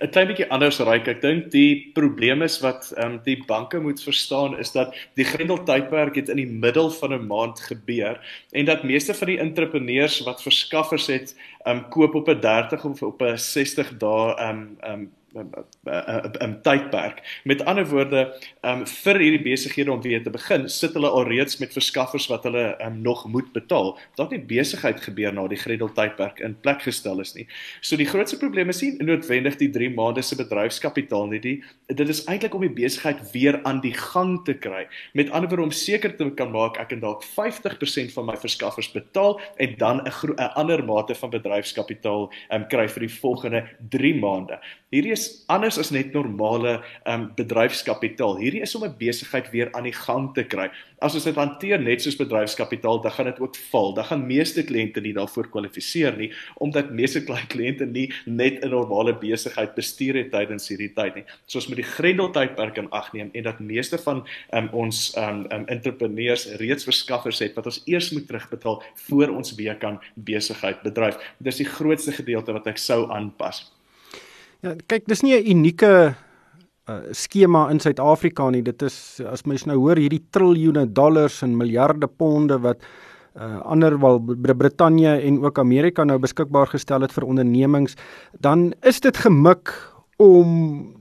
'n 0.00 0.10
klein 0.10 0.28
bietjie 0.28 0.48
anders 0.50 0.78
ryk. 0.80 1.08
Ek 1.08 1.20
dink 1.22 1.50
die 1.50 1.90
probleem 1.94 2.42
is 2.42 2.60
wat 2.60 2.92
ehm 2.96 3.16
um, 3.16 3.20
die 3.24 3.38
banke 3.46 3.80
moet 3.80 4.02
verstaan 4.02 4.58
is 4.58 4.72
dat 4.72 4.94
die 5.16 5.24
Grendel 5.24 5.62
tydperk 5.64 6.16
het 6.16 6.28
in 6.28 6.36
die 6.36 6.46
middel 6.46 6.90
van 6.90 7.14
'n 7.14 7.26
maand 7.26 7.60
gebeur 7.60 8.20
en 8.52 8.64
dat 8.64 8.84
meeste 8.84 9.14
van 9.14 9.26
die 9.26 9.38
entrepreneurs 9.38 10.20
wat 10.24 10.42
verskaffers 10.42 11.06
het, 11.06 11.36
ehm 11.64 11.76
um, 11.76 11.88
koop 11.88 12.14
op 12.14 12.28
'n 12.28 12.40
30 12.40 12.84
of 12.84 13.02
op 13.02 13.22
'n 13.22 13.38
60 13.38 13.96
dae 13.98 14.34
ehm 14.36 14.50
um, 14.50 14.76
ehm 14.80 14.92
um, 14.92 15.12
'n 15.36 16.58
tydperk. 16.62 17.22
Met 17.44 17.64
ander 17.64 17.86
woorde, 17.88 18.34
um 18.62 18.86
vir 18.86 19.18
hierdie 19.18 19.42
besighede 19.42 19.92
om 19.92 20.02
weer 20.02 20.22
te 20.22 20.30
begin, 20.30 20.68
sit 20.68 20.94
hulle 20.94 21.08
alreeds 21.08 21.58
met 21.58 21.72
verskaffers 21.72 22.26
wat 22.28 22.44
hulle 22.44 22.76
um 22.84 23.00
nog 23.02 23.26
moet 23.28 23.52
betaal. 23.52 23.98
Dat 24.16 24.30
nie 24.30 24.40
besigheid 24.40 25.00
gebeur 25.00 25.32
na 25.32 25.46
die 25.48 25.58
Gredel 25.58 25.92
tydperk 25.92 26.40
in 26.40 26.56
plek 26.60 26.82
gestel 26.82 27.20
is 27.20 27.34
nie. 27.34 27.46
So 27.80 27.96
die 27.96 28.06
grootste 28.06 28.38
probleem 28.38 28.68
is 28.68 28.82
nie 28.82 28.96
noodwendig 28.98 29.56
die 29.56 29.70
3 29.70 29.90
maande 29.94 30.22
se 30.22 30.36
bedryfskapitaal 30.36 31.26
nie. 31.26 31.40
Die, 31.40 31.62
dit 31.86 32.08
is 32.08 32.24
eintlik 32.26 32.54
om 32.54 32.60
die 32.60 32.72
besigheid 32.82 33.20
weer 33.32 33.60
aan 33.64 33.80
die 33.80 33.94
gang 33.94 34.44
te 34.44 34.54
kry. 34.54 34.86
Met 35.14 35.30
ander 35.30 35.48
woorde 35.48 35.68
om 35.68 35.74
seker 35.74 36.16
te 36.16 36.30
kan 36.36 36.50
maak 36.50 36.80
ek 36.80 36.88
kan 36.88 37.00
dalk 37.00 37.24
50% 37.24 38.12
van 38.14 38.26
my 38.26 38.36
verskaffers 38.36 38.90
betaal 38.92 39.40
en 39.56 39.76
dan 39.78 40.00
'n 40.00 40.10
'n 40.36 40.50
ander 40.56 40.84
mate 40.84 41.14
van 41.14 41.30
bedryfskapitaal 41.30 42.30
um 42.50 42.66
kry 42.68 42.88
vir 42.88 43.00
die 43.00 43.14
volgende 43.20 43.64
3 43.90 44.14
maande. 44.14 44.58
Hierdie 44.90 45.12
is 45.12 45.25
anders 45.46 45.78
as 45.78 45.90
net 45.94 46.12
normale 46.14 46.80
um 47.06 47.28
bedryfskapitaal. 47.38 48.36
Hierdie 48.40 48.62
is 48.64 48.74
om 48.74 48.84
'n 48.84 48.94
besigheid 48.98 49.50
weer 49.50 49.68
aan 49.72 49.84
die 49.84 49.92
gang 49.92 50.34
te 50.34 50.44
kry. 50.44 50.70
As 50.98 51.14
ons 51.14 51.24
dit 51.24 51.34
hanteer 51.34 51.78
net 51.78 52.02
soos 52.02 52.16
bedryfskapitaal, 52.16 53.02
dan 53.02 53.12
gaan 53.12 53.26
dit 53.26 53.40
ook 53.40 53.56
val. 53.70 53.94
Dan 53.94 54.04
gaan 54.04 54.26
meeste 54.26 54.62
kliënte 54.64 55.00
nie 55.00 55.12
daarvoor 55.12 55.48
kwalifiseer 55.50 56.16
nie 56.16 56.32
omdat 56.56 56.90
meeste 56.90 57.20
kliënte 57.24 57.86
nie 57.86 58.12
net 58.24 58.64
'n 58.64 58.70
normale 58.70 59.14
besigheid 59.14 59.74
bestuur 59.74 60.14
het 60.14 60.30
tydens 60.30 60.68
hierdie 60.68 60.94
tyd 60.94 61.14
nie. 61.14 61.24
So 61.46 61.58
ons 61.58 61.68
moet 61.68 61.76
die 61.76 61.90
Grendel 61.96 62.30
tydperk 62.30 62.76
in 62.78 62.90
ag 62.90 63.12
neem 63.12 63.30
en 63.32 63.42
dat 63.42 63.60
meeste 63.60 63.98
van 63.98 64.26
um 64.52 64.68
ons 64.72 65.16
um 65.16 65.46
um 65.50 65.66
entrepreneurs 65.66 66.46
reeds 66.56 66.84
verskaffers 66.84 67.38
het 67.38 67.54
wat 67.54 67.66
ons 67.66 67.82
eers 67.86 68.10
moet 68.10 68.26
terugbetaal 68.26 68.82
voor 68.94 69.28
ons 69.28 69.54
weer 69.54 69.76
kan 69.76 70.00
besigheid 70.14 70.82
bedryf. 70.82 71.16
Dis 71.38 71.56
die 71.56 71.68
grootste 71.68 72.12
gedeelte 72.12 72.52
wat 72.52 72.66
ek 72.66 72.78
sou 72.78 73.10
aanpas. 73.10 73.75
Ja, 74.66 74.72
kyk, 74.90 75.04
dis 75.06 75.22
nie 75.22 75.36
'n 75.36 75.46
unieke 75.46 75.90
uh, 76.90 76.94
skema 77.14 77.68
in 77.70 77.78
Suid-Afrika 77.78 78.48
nie. 78.50 78.62
Dit 78.66 78.82
is 78.82 79.20
as 79.22 79.44
mens 79.46 79.62
nou 79.64 79.76
hoor 79.78 79.96
hierdie 79.96 80.24
triljoene 80.34 80.88
dollars 80.90 81.42
en 81.46 81.54
miljarde 81.54 82.08
ponde 82.08 82.58
wat 82.58 82.82
uh, 83.38 83.60
ander 83.62 83.94
wel 84.00 84.18
Brittanje 84.58 85.20
en 85.22 85.38
ook 85.44 85.58
Amerika 85.58 86.04
nou 86.04 86.18
beskikbaar 86.18 86.66
gestel 86.66 87.06
het 87.06 87.14
vir 87.14 87.28
ondernemings, 87.28 87.94
dan 88.40 88.72
is 88.82 88.98
dit 89.00 89.16
gemik 89.16 89.70
om 90.18 90.96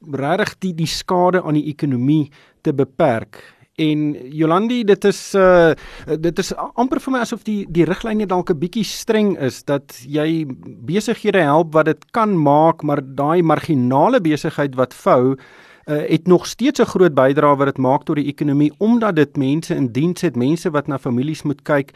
regtig 0.00 0.56
die 0.58 0.74
die 0.74 0.88
skade 0.88 1.42
aan 1.42 1.60
die 1.60 1.68
ekonomie 1.68 2.30
te 2.62 2.72
beperk 2.72 3.42
En 3.76 4.14
Jolandi, 4.32 4.84
dit 4.88 5.04
is 5.04 5.18
uh 5.36 5.74
dit 6.08 6.38
is 6.40 6.50
amper 6.56 6.96
vir 7.04 7.12
my 7.12 7.18
asof 7.20 7.42
die 7.44 7.66
die 7.68 7.84
riglyne 7.84 8.24
dalk 8.24 8.48
'n 8.50 8.58
bietjie 8.62 8.84
streng 8.88 9.34
is 9.36 9.58
dat 9.68 9.92
jy 10.00 10.46
besighede 10.88 11.42
help 11.44 11.74
wat 11.76 11.84
dit 11.84 12.06
kan 12.16 12.32
maak, 12.40 12.82
maar 12.82 13.02
daai 13.04 13.42
marginale 13.42 14.20
besigheid 14.20 14.78
wat 14.80 14.94
vou 14.94 15.36
uh 15.36 16.00
het 16.08 16.26
nog 16.26 16.46
steeds 16.46 16.80
'n 16.80 16.88
groot 16.88 17.14
bydrae 17.14 17.56
wat 17.56 17.66
dit 17.66 17.78
maak 17.78 18.04
tot 18.04 18.16
die 18.16 18.32
ekonomie 18.32 18.72
omdat 18.78 19.16
dit 19.16 19.36
mense 19.36 19.74
in 19.74 19.92
diens 19.92 20.22
het, 20.22 20.36
mense 20.36 20.70
wat 20.70 20.88
na 20.88 20.98
families 20.98 21.42
moet 21.42 21.62
kyk. 21.62 21.92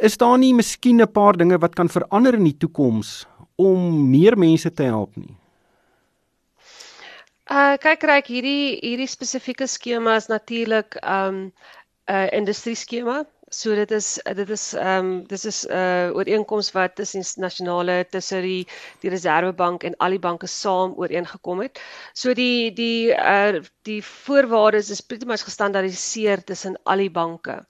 Is 0.00 0.16
daar 0.16 0.38
nie 0.38 0.54
miskien 0.54 1.02
'n 1.02 1.12
paar 1.12 1.36
dinge 1.36 1.58
wat 1.58 1.74
kan 1.74 1.88
verander 1.88 2.34
in 2.34 2.44
die 2.44 2.56
toekoms 2.56 3.26
om 3.56 4.10
meer 4.10 4.38
mense 4.38 4.72
te 4.72 4.82
help 4.82 5.16
nie? 5.16 5.37
Uh 7.48 7.78
kyk 7.80 8.02
kyk 8.04 8.26
hierdie 8.28 8.76
hierdie 8.84 9.08
spesifieke 9.08 9.64
skema 9.72 10.18
is 10.20 10.26
natuurlik 10.28 10.98
um 11.00 11.36
'n 11.48 11.52
uh, 12.12 12.28
industrie 12.38 12.76
skema. 12.76 13.24
So 13.50 13.74
dit 13.74 13.90
is 13.90 14.20
dit 14.40 14.50
is 14.50 14.74
um 14.74 15.24
dis 15.30 15.44
is 15.44 15.64
'n 15.64 15.72
uh, 15.72 16.16
ooreenkoms 16.18 16.68
wat 16.76 16.96
tussen 16.96 17.24
nasionale 17.40 18.04
tussen 18.10 18.42
die 18.42 18.66
die 19.00 19.10
Reserwebank 19.10 19.84
en 19.84 19.96
al 19.96 20.10
die 20.10 20.18
banke 20.28 20.46
saam 20.46 20.92
ooreengekom 21.00 21.60
het. 21.64 21.80
So 22.12 22.34
die 22.34 22.70
die 22.72 23.16
uh 23.16 23.64
die 23.82 24.02
voorwaardes 24.02 24.90
is 24.90 25.00
pretty 25.00 25.26
much 25.26 25.48
gestandaardiseer 25.48 26.44
tussen 26.44 26.76
al 26.84 26.98
die 26.98 27.10
banke. 27.10 27.64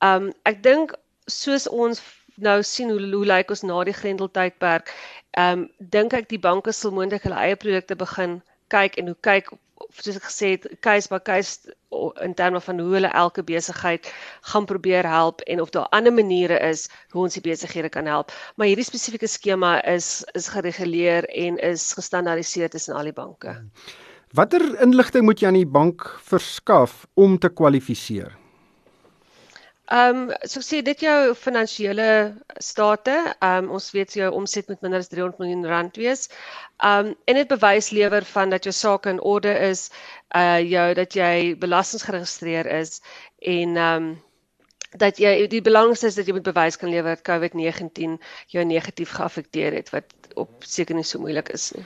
Um 0.00 0.32
ek 0.44 0.62
dink 0.62 0.96
soos 1.26 1.68
ons 1.68 2.00
nou 2.36 2.62
sien 2.62 2.88
hoe 2.88 3.00
hoe 3.16 3.26
lyk 3.26 3.50
ons 3.50 3.62
na 3.62 3.84
die 3.84 3.98
Grendel 4.00 4.30
tydperk, 4.32 4.88
um 5.36 5.68
dink 5.78 6.12
ek 6.12 6.28
die 6.28 6.40
banke 6.40 6.72
sal 6.72 6.90
moontlik 6.90 7.28
hulle 7.28 7.36
eie 7.36 7.56
produkte 7.56 7.96
begin 7.96 8.40
kyk 8.72 8.96
en 9.00 9.12
hoe 9.12 9.18
kyk 9.26 9.50
soos 9.98 10.16
ek 10.18 10.26
gesê 10.28 10.50
het 10.54 10.66
case 10.84 11.10
by 11.10 11.18
case 11.24 11.72
in 12.24 12.34
terme 12.38 12.60
van 12.62 12.78
hoe 12.78 12.92
hulle 12.94 13.10
elke 13.22 13.42
besigheid 13.42 14.06
gaan 14.52 14.66
probeer 14.70 15.06
help 15.08 15.40
en 15.50 15.60
of 15.60 15.72
daar 15.74 15.88
ander 15.96 16.12
maniere 16.14 16.58
is 16.68 16.88
hoe 17.10 17.24
ons 17.26 17.34
die 17.38 17.44
besighede 17.44 17.88
kan 17.88 18.06
help. 18.06 18.32
Maar 18.56 18.70
hierdie 18.70 18.86
spesifieke 18.86 19.28
skema 19.28 19.78
is 19.84 20.22
is 20.38 20.50
gereguleer 20.54 21.26
en 21.28 21.58
is 21.58 21.92
gestandaardiseer 21.98 22.70
tussen 22.70 22.94
al 22.94 23.10
die 23.10 23.16
banke. 23.16 23.56
Watter 24.34 24.62
inligting 24.82 25.26
moet 25.26 25.40
jy 25.42 25.48
aan 25.50 25.58
die 25.58 25.66
bank 25.66 26.06
verskaf 26.22 27.06
om 27.18 27.38
te 27.38 27.50
kwalifiseer? 27.50 28.39
Ehm 29.90 30.18
um, 30.30 30.34
so 30.46 30.60
sê 30.62 30.78
dit 30.86 31.00
jou 31.02 31.34
finansiële 31.34 32.04
state. 32.62 33.14
Ehm 33.42 33.64
um, 33.64 33.70
ons 33.78 33.88
weet 33.96 34.12
jou 34.14 34.28
omset 34.40 34.68
moet 34.70 34.84
minder 34.86 35.02
as 35.02 35.08
300 35.10 35.40
miljoen 35.42 35.66
rand 35.66 35.96
wees. 35.98 36.28
Ehm 36.78 37.08
um, 37.10 37.14
en 37.26 37.38
dit 37.40 37.48
bewys 37.50 37.90
lewer 37.96 38.24
van 38.34 38.54
dat 38.54 38.68
jou 38.68 38.74
sake 38.76 39.10
in 39.10 39.20
orde 39.32 39.54
is, 39.70 39.88
uh 40.42 40.60
jou 40.62 40.86
dat 40.94 41.16
jy 41.18 41.56
belastings 41.64 42.06
geregistreer 42.06 42.70
is 42.78 43.00
en 43.56 43.76
ehm 43.76 43.96
um, 43.96 44.12
dat 44.98 45.18
jy 45.22 45.46
die 45.50 45.62
belangrikste 45.62 46.08
is 46.10 46.16
dat 46.18 46.26
jy 46.26 46.34
met 46.34 46.46
bewys 46.46 46.78
kan 46.78 46.90
lewer 46.90 47.14
dat 47.14 47.26
COVID-19 47.26 48.16
jou 48.50 48.64
negatief 48.64 49.12
geaffekteer 49.14 49.72
het 49.72 49.90
wat 49.94 50.04
op 50.38 50.64
seker 50.66 50.94
nie 50.94 51.04
so 51.06 51.18
moeilik 51.22 51.48
is 51.54 51.70
nie. 51.74 51.84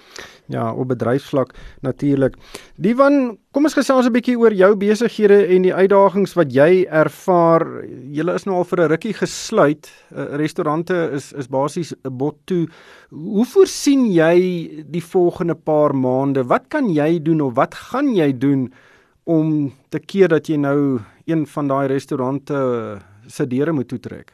Ja, 0.52 0.66
op 0.72 0.88
bedryfsvlak 0.88 1.54
natuurlik. 1.84 2.36
Divan, 2.76 3.38
kom 3.52 3.64
ons 3.64 3.76
gesels 3.76 4.06
'n 4.06 4.12
bietjie 4.12 4.38
oor 4.38 4.52
jou 4.52 4.74
besighede 4.76 5.46
en 5.46 5.62
die 5.62 5.74
uitdagings 5.74 6.34
wat 6.34 6.52
jy 6.52 6.84
ervaar. 6.84 7.84
Julle 8.12 8.34
is 8.34 8.44
nou 8.44 8.56
al 8.56 8.64
vir 8.64 8.80
'n 8.80 8.88
rukkie 8.88 9.14
gesluit. 9.14 9.90
Uh, 10.12 10.36
restaurante 10.36 11.10
is 11.12 11.32
is 11.32 11.48
basies 11.48 11.92
'n 12.04 12.16
bot 12.16 12.36
toe. 12.44 12.68
Hoe 13.10 13.44
voorsien 13.44 14.12
jy 14.12 14.84
die 14.86 15.04
volgende 15.04 15.54
paar 15.54 15.94
maande? 15.94 16.44
Wat 16.44 16.68
kan 16.68 16.88
jy 16.88 17.22
doen 17.22 17.40
of 17.40 17.54
wat 17.54 17.74
gaan 17.74 18.14
jy 18.14 18.32
doen 18.38 18.72
om 19.24 19.72
te 19.88 19.98
keer 19.98 20.28
dat 20.28 20.48
jy 20.48 20.56
nou 20.60 21.00
een 21.24 21.46
van 21.46 21.68
daai 21.68 21.86
restaurante 21.88 22.56
se 23.26 23.46
deure 23.48 23.72
moet 23.72 23.88
toetrek? 23.88 24.32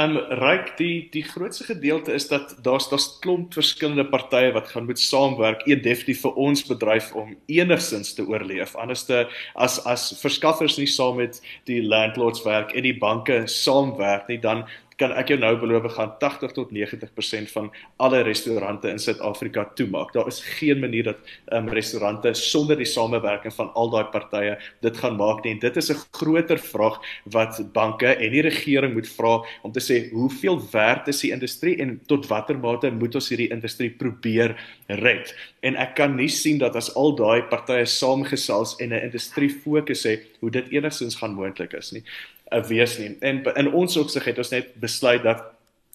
Um 0.00 0.14
ryk 0.38 0.76
die 0.78 1.08
die 1.12 1.24
grootste 1.26 1.64
gedeelte 1.66 2.14
is 2.16 2.28
dat 2.30 2.54
daar's 2.64 2.86
daar's 2.88 3.08
klomp 3.20 3.52
verskillende 3.52 4.06
partye 4.08 4.52
wat 4.54 4.70
gaan 4.70 4.86
moet 4.86 5.00
saamwerk, 5.02 5.66
een 5.66 5.82
definitief 5.82 6.22
vir 6.24 6.38
ons 6.40 6.62
bedryf 6.68 7.10
om 7.18 7.34
enigsins 7.50 8.14
te 8.14 8.24
oorleef. 8.24 8.76
Anderste 8.76 9.26
as 9.54 9.80
as 9.84 10.06
verskaffers 10.22 10.78
nie 10.78 10.88
saam 10.88 11.18
met 11.20 11.42
die 11.68 11.82
landlords 11.82 12.44
werk 12.46 12.72
en 12.72 12.86
die 12.86 12.96
banke 12.96 13.42
saamwerk 13.50 14.30
nie, 14.30 14.38
dan 14.38 14.64
kan 15.00 15.14
ek 15.16 15.32
jou 15.32 15.38
nou 15.40 15.54
beloof 15.60 15.88
gaan 15.96 16.12
80 16.20 16.52
tot 16.56 16.72
90% 16.76 17.52
van 17.54 17.70
alle 18.04 18.20
restaurante 18.26 18.90
in 18.90 19.00
Suid-Afrika 19.00 19.64
toemaak. 19.78 20.12
Daar 20.12 20.28
is 20.28 20.40
geen 20.58 20.80
manier 20.82 21.08
dat 21.08 21.30
um, 21.56 21.68
restaurante 21.72 22.34
sonder 22.36 22.76
die 22.76 22.88
samewerking 22.88 23.54
van 23.56 23.72
al 23.80 23.90
daai 23.94 24.04
partye 24.12 24.58
dit 24.84 25.00
gaan 25.00 25.16
maak 25.16 25.44
nie. 25.44 25.54
En 25.56 25.62
dit 25.62 25.76
is 25.76 25.90
'n 25.90 26.00
groter 26.12 26.58
vraag 26.58 27.00
wat 27.24 27.60
banke 27.72 28.14
en 28.14 28.30
die 28.30 28.42
regering 28.42 28.94
moet 28.94 29.08
vra 29.08 29.40
om 29.62 29.72
te 29.72 29.80
sê 29.80 30.10
hoeveel 30.12 30.60
werd 30.72 31.08
is 31.08 31.20
die 31.20 31.32
industrie 31.32 31.76
en 31.80 32.00
tot 32.06 32.26
watter 32.26 32.58
mate 32.58 32.90
moet 32.90 33.14
ons 33.14 33.28
hierdie 33.28 33.50
industrie 33.50 33.90
probeer 33.90 34.56
red? 34.86 35.34
En 35.62 35.76
ek 35.76 35.94
kan 35.94 36.16
nie 36.16 36.28
sien 36.28 36.58
dat 36.58 36.76
as 36.76 36.94
al 36.94 37.16
daai 37.16 37.42
partye 37.42 37.86
saamgesels 37.86 38.76
en 38.80 38.92
'n 38.92 39.02
industrie 39.02 39.50
fokus 39.50 40.02
het, 40.02 40.22
hoe 40.40 40.50
dit 40.50 40.70
enigstens 40.70 41.16
gaan 41.16 41.34
moontlik 41.34 41.72
is 41.72 41.92
nie. 41.92 42.02
'n 42.50 42.66
wees 42.66 42.98
nie. 42.98 43.16
En 43.20 43.44
in 43.54 43.72
ons 43.72 43.96
opsig 43.96 44.24
het 44.24 44.38
ons 44.38 44.50
net 44.50 44.74
besluit 44.74 45.22
dat 45.22 45.42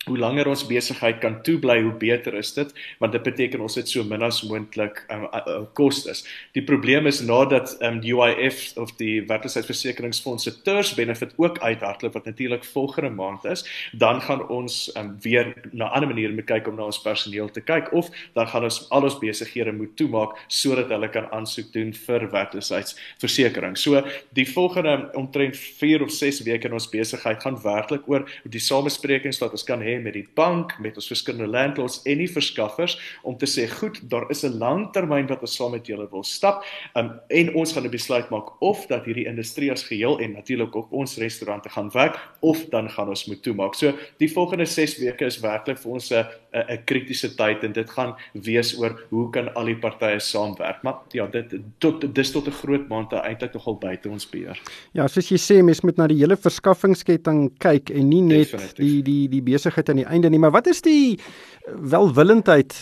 hoe 0.06 0.18
langer 0.18 0.48
ons 0.52 0.66
besigheid 0.68 1.20
kan 1.24 1.40
toebly, 1.46 1.80
hoe 1.82 1.94
beter 2.00 2.36
is 2.38 2.54
dit, 2.54 2.72
want 3.02 3.16
dit 3.16 3.24
beteken 3.26 3.64
ons 3.66 3.78
het 3.80 3.90
so 3.90 4.04
min 4.06 4.24
as 4.26 4.42
moontlik 4.46 5.02
um, 5.14 5.26
uh, 5.26 5.42
uh, 5.42 5.58
kostes. 5.78 6.24
Die 6.58 6.64
probleem 6.66 7.10
is 7.10 7.22
nadat 7.26 7.74
um, 7.86 8.00
die 8.04 8.14
UIF 8.14 8.76
of 8.82 8.94
die 9.00 9.24
werkloosheidversekeringsfonds 9.30 10.46
se 10.46 10.54
TERS 10.66 10.94
benefit 10.98 11.34
ook 11.42 11.60
uithardloop 11.60 12.20
wat 12.20 12.30
natuurlik 12.30 12.68
volgende 12.70 13.10
maand 13.10 13.46
is, 13.50 13.66
dan 13.94 14.22
gaan 14.22 14.46
ons 14.54 14.92
um, 14.98 15.16
weer 15.26 15.54
na 15.72 15.90
ander 15.90 16.10
maniere 16.12 16.36
moet 16.36 16.50
kyk 16.50 16.70
om 16.70 16.78
na 16.78 16.88
ons 16.90 17.02
personeel 17.02 17.50
te 17.54 17.64
kyk 17.66 17.92
of 17.96 18.12
dan 18.38 18.50
gaan 18.52 18.68
ons 18.68 18.82
al 18.94 19.08
ons 19.08 19.18
besighede 19.22 19.74
moet 19.76 19.96
toemaak 19.98 20.38
sodat 20.48 20.92
hulle 20.94 21.10
kan 21.14 21.28
aansoek 21.36 21.72
doen 21.74 21.94
vir 22.06 22.28
werkloosheidsversekering. 22.34 23.78
So 23.80 24.04
die 24.38 24.48
volgende 24.50 25.10
omtrent 25.18 25.58
4 25.58 26.06
of 26.06 26.14
6 26.14 26.44
weke 26.46 26.70
in 26.70 26.78
ons 26.78 26.90
besigheid 26.92 27.42
gaan 27.44 27.58
werklik 27.64 28.06
oor 28.12 28.28
die 28.44 28.62
samesprekings 28.62 29.42
wat 29.42 29.56
ons 29.58 29.66
kan 29.66 29.82
hê 29.82 29.95
met 30.04 30.14
die 30.14 30.28
bank, 30.34 30.80
met 30.80 30.96
ons 30.96 31.08
verskillende 31.08 31.48
landlords 31.48 32.02
en 32.04 32.18
die 32.18 32.32
verskaffers 32.32 32.98
om 33.24 33.38
te 33.38 33.48
sê 33.50 33.68
goed, 33.70 34.00
daar 34.10 34.30
is 34.30 34.44
'n 34.44 34.58
langtermyn 34.58 35.28
wat 35.28 35.42
ons 35.42 35.56
saam 35.56 35.72
met 35.72 35.88
julle 35.88 36.08
wil 36.12 36.24
stap. 36.24 36.66
Um, 36.94 37.20
en 37.28 37.54
ons 37.54 37.74
gaan 37.74 37.84
'n 37.84 37.90
besluit 37.90 38.30
maak 38.30 38.62
of 38.62 38.86
dat 38.88 39.06
hierdie 39.06 39.26
industrie 39.26 39.72
as 39.72 39.84
geheel 39.84 40.20
en 40.20 40.32
natuurlik 40.32 40.76
ook 40.76 40.92
ons 40.92 41.18
restaurante 41.18 41.70
gaan 41.70 41.92
werk 41.92 42.20
of 42.40 42.66
dan 42.70 42.90
gaan 42.90 43.10
ons 43.10 43.26
moet 43.26 43.44
toemaak. 43.44 43.76
So 43.76 43.94
die 44.18 44.32
volgende 44.32 44.66
6 44.66 44.98
weke 44.98 45.26
is 45.26 45.40
werklik 45.40 45.78
vir 45.78 45.92
ons 45.92 46.12
'n 46.12 46.26
'n 46.56 46.84
kritiese 46.86 47.36
tyd 47.36 47.64
en 47.64 47.74
dit 47.76 47.90
gaan 47.90 48.16
wees 48.34 48.74
oor 48.80 48.96
hoe 49.10 49.30
kan 49.30 49.54
al 49.56 49.66
die 49.66 49.76
partye 49.76 50.20
saamwerk. 50.20 50.84
Maar 50.84 50.96
ja, 51.12 51.28
dit 51.28 51.56
tot 51.80 52.16
dis 52.16 52.32
tot 52.32 52.48
'n 52.48 52.52
groot 52.52 52.88
mate 52.90 53.16
eintlik 53.16 53.54
nogal 53.54 53.78
buite 53.78 54.10
ons 54.10 54.30
beheer. 54.30 54.62
Ja, 54.94 55.08
soos 55.08 55.30
jy 55.30 55.38
sê, 55.38 55.64
mens 55.64 55.82
moet 55.82 55.98
na 55.98 56.08
die 56.08 56.20
hele 56.20 56.38
verskaffingsketting 56.38 57.52
kyk 57.60 57.90
en 57.90 58.10
nie 58.10 58.22
net 58.22 58.52
Definitief. 58.52 58.76
die 58.76 59.02
die 59.04 59.28
die 59.30 59.42
besigheid 59.42 59.90
aan 59.90 59.96
die 60.04 60.06
einde 60.06 60.30
nie, 60.30 60.40
maar 60.40 60.52
wat 60.52 60.68
is 60.68 60.82
die 60.82 61.20
welwillendheid 61.68 62.74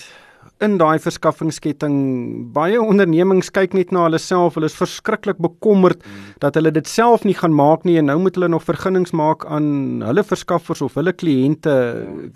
in 0.65 0.77
daai 0.81 0.97
verskaffingsketting? 1.03 1.97
Baie 2.55 2.79
ondernemings 2.81 3.51
kyk 3.53 3.75
net 3.77 3.91
na 3.91 4.07
hulle 4.07 4.19
self, 4.21 4.57
hulle 4.57 4.69
is 4.71 4.77
verskriklik 4.77 5.41
bekommerd 5.43 6.01
hmm. 6.03 6.33
dat 6.43 6.57
hulle 6.59 6.71
dit 6.73 6.89
self 6.89 7.27
nie 7.27 7.35
gaan 7.37 7.55
maak 7.55 7.85
nie 7.87 7.99
en 8.01 8.09
nou 8.11 8.17
moet 8.23 8.39
hulle 8.39 8.51
nog 8.53 8.65
vergunnings 8.65 9.13
maak 9.13 9.45
aan 9.45 10.01
hulle 10.05 10.23
verskaffers 10.23 10.81
of 10.85 10.97
hulle 10.99 11.13
kliënte. 11.13 11.75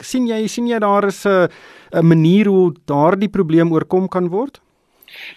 sien 0.03 0.27
jy 0.27 0.43
sien 0.51 0.67
jy 0.67 0.79
daar 0.83 1.07
is 1.07 1.25
'n 1.25 1.47
'n 1.93 2.05
manier 2.05 2.45
hoe 2.47 2.73
daardie 2.85 3.29
probleem 3.29 3.71
oorkom 3.71 4.07
kan 4.07 4.29
word? 4.29 4.61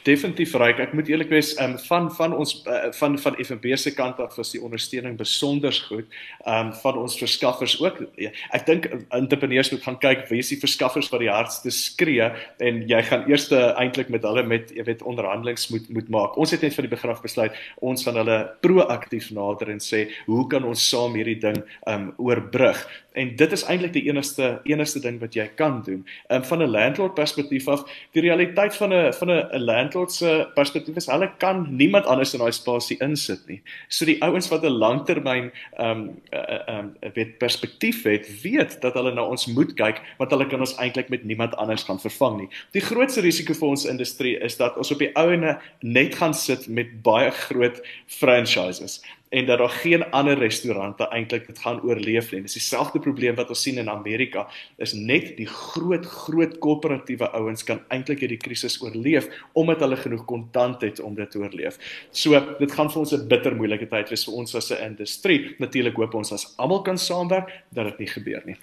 Definitief 0.03 0.55
ryk. 0.55 0.79
Ek 0.79 0.93
moet 0.97 1.09
eerlik 1.09 1.31
wees, 1.33 1.53
um, 1.61 1.77
van 1.87 2.11
van 2.15 2.35
ons 2.37 2.55
uh, 2.67 2.91
van 2.99 3.19
van 3.19 3.37
FNB 3.39 3.77
se 3.77 3.93
kant 3.95 4.21
af 4.21 4.37
was 4.37 4.53
die 4.55 4.63
ondersteuning 4.63 5.17
besonder 5.19 5.73
goed. 5.89 6.07
Ehm 6.45 6.67
um, 6.67 6.73
van 6.83 6.99
ons 6.99 7.19
verskaffers 7.19 7.77
ook. 7.81 8.03
Ja, 8.21 8.31
ek 8.57 8.67
dink 8.67 8.89
entrepreneurs 9.09 9.71
moet 9.71 9.83
gaan 9.83 9.99
kyk 9.99 10.27
wie 10.31 10.41
is 10.43 10.53
die 10.53 10.61
verskaffers 10.61 11.11
wat 11.13 11.21
die 11.21 11.31
hardste 11.31 11.71
skree 11.75 12.31
en 12.59 12.83
jy 12.89 13.03
gaan 13.09 13.27
eers 13.31 13.49
eintlik 13.51 14.09
met 14.09 14.25
hulle 14.27 14.43
met 14.47 14.71
jy 14.75 14.85
weet 14.87 15.03
onderhandelings 15.03 15.69
moet 15.71 15.89
moet 15.91 16.09
maak. 16.09 16.37
Ons 16.37 16.55
het 16.55 16.63
net 16.63 16.75
van 16.75 16.87
die 16.87 16.95
begin 16.95 17.11
af 17.11 17.23
besluit 17.23 17.57
ons 17.81 18.05
gaan 18.05 18.19
hulle 18.21 18.39
proaktief 18.65 19.31
nader 19.35 19.71
en 19.71 19.81
sê 19.81 20.07
hoe 20.27 20.47
kan 20.51 20.65
ons 20.65 20.89
saam 20.91 21.15
hierdie 21.19 21.39
ding 21.41 21.63
ehm 21.87 22.11
um, 22.11 22.13
oorbrug? 22.19 22.81
En 23.19 23.33
dit 23.37 23.53
is 23.53 23.65
eintlik 23.67 23.93
die 23.93 24.07
enigste 24.09 24.61
enigste 24.65 25.01
ding 25.03 25.19
wat 25.21 25.35
jy 25.35 25.49
kan 25.59 25.81
doen. 25.87 26.05
Ehm 26.29 26.43
um, 26.43 26.45
van 26.45 26.63
'n 26.63 26.71
landlord 26.71 27.15
perspektief 27.15 27.69
af, 27.69 27.85
die 28.13 28.23
realiteit 28.23 28.77
van 28.77 28.95
'n 28.95 29.13
van 29.13 29.31
'n 29.31 29.60
'n 29.61 29.65
landlord 29.65 30.13
se 30.13 30.49
perspektief 30.55 30.97
is 30.97 31.07
hulle 31.07 31.31
kan 31.39 31.67
niemand 31.77 32.07
anders 32.07 32.33
in 32.35 32.41
daai 32.41 32.53
spasie 32.53 32.97
insit 33.01 33.47
nie. 33.49 33.61
So 33.89 34.05
die 34.05 34.19
ouens 34.23 34.49
wat 34.49 34.65
'n 34.65 34.79
langtermyn 34.79 35.53
ehm 35.79 35.91
um, 35.91 36.21
ehm 36.31 36.79
um, 36.79 37.13
weet 37.15 37.39
perspektief 37.39 38.03
het, 38.05 38.43
weet 38.43 38.81
dat 38.81 38.95
hulle 38.95 39.15
na 39.15 39.23
ons 39.23 39.47
moet 39.47 39.75
kyk 39.75 40.01
want 40.19 40.31
hulle 40.31 40.47
kan 40.47 40.61
ons 40.61 40.77
eintlik 40.77 41.09
met 41.09 41.25
niemand 41.25 41.57
anders 41.57 41.83
gaan 41.83 42.01
vervang 42.01 42.37
nie. 42.41 42.49
Die 42.73 42.83
grootste 42.83 43.21
risiko 43.21 43.55
vir 43.55 43.69
ons 43.69 43.85
industrie 43.85 44.39
is 44.39 44.57
dat 44.57 44.77
ons 44.77 44.91
op 44.91 44.99
die 44.99 45.15
ouene 45.17 45.59
net 45.81 46.15
gaan 46.15 46.35
sit 46.35 46.69
met 46.69 47.03
baie 47.03 47.31
groot 47.31 47.81
franchises 48.07 49.01
en 49.31 49.47
dat 49.47 49.59
daar 49.59 49.71
geen 49.71 50.03
ander 50.11 50.39
restaurante 50.39 51.07
eintlik 51.09 51.47
dit 51.47 51.59
gaan 51.59 51.79
oorleef 51.87 52.33
nie. 52.33 52.41
Dis 52.43 52.57
dieselfde 52.59 52.99
probleem 52.99 53.37
wat 53.39 53.49
ons 53.55 53.63
sien 53.63 53.79
in 53.79 53.89
Amerika. 53.89 54.49
Is 54.83 54.93
net 54.93 55.37
die 55.39 55.47
groot 55.47 56.07
groot 56.07 56.57
korporatiewe 56.59 57.29
ouens 57.39 57.63
kan 57.67 57.79
eintlik 57.95 58.25
hierdie 58.25 58.41
krisis 58.43 58.81
oorleef 58.83 59.29
omdat 59.53 59.85
hulle 59.87 60.01
genoeg 60.01 60.25
kontant 60.27 60.83
het 60.83 60.99
om 61.01 61.15
dit 61.15 61.31
te 61.31 61.39
oorleef. 61.39 61.79
So 62.11 62.41
dit 62.59 62.75
gaan 62.75 62.91
vir 62.91 63.01
ons 63.05 63.13
'n 63.13 63.29
bitter 63.29 63.55
moeilike 63.55 63.87
tyd 63.87 64.11
wees 64.11 64.25
vir 64.25 64.35
ons 64.35 64.55
as 64.55 64.73
'n 64.73 64.83
industrie. 64.91 65.55
Natuurlik 65.59 65.97
hoop 65.97 66.15
ons 66.15 66.33
as 66.33 66.55
almal 66.59 66.83
kan 66.83 66.99
saamwerk 66.99 67.51
dat 67.73 67.85
dit 67.87 67.99
nie 67.99 68.09
gebeur 68.09 68.43
nie. 68.47 68.57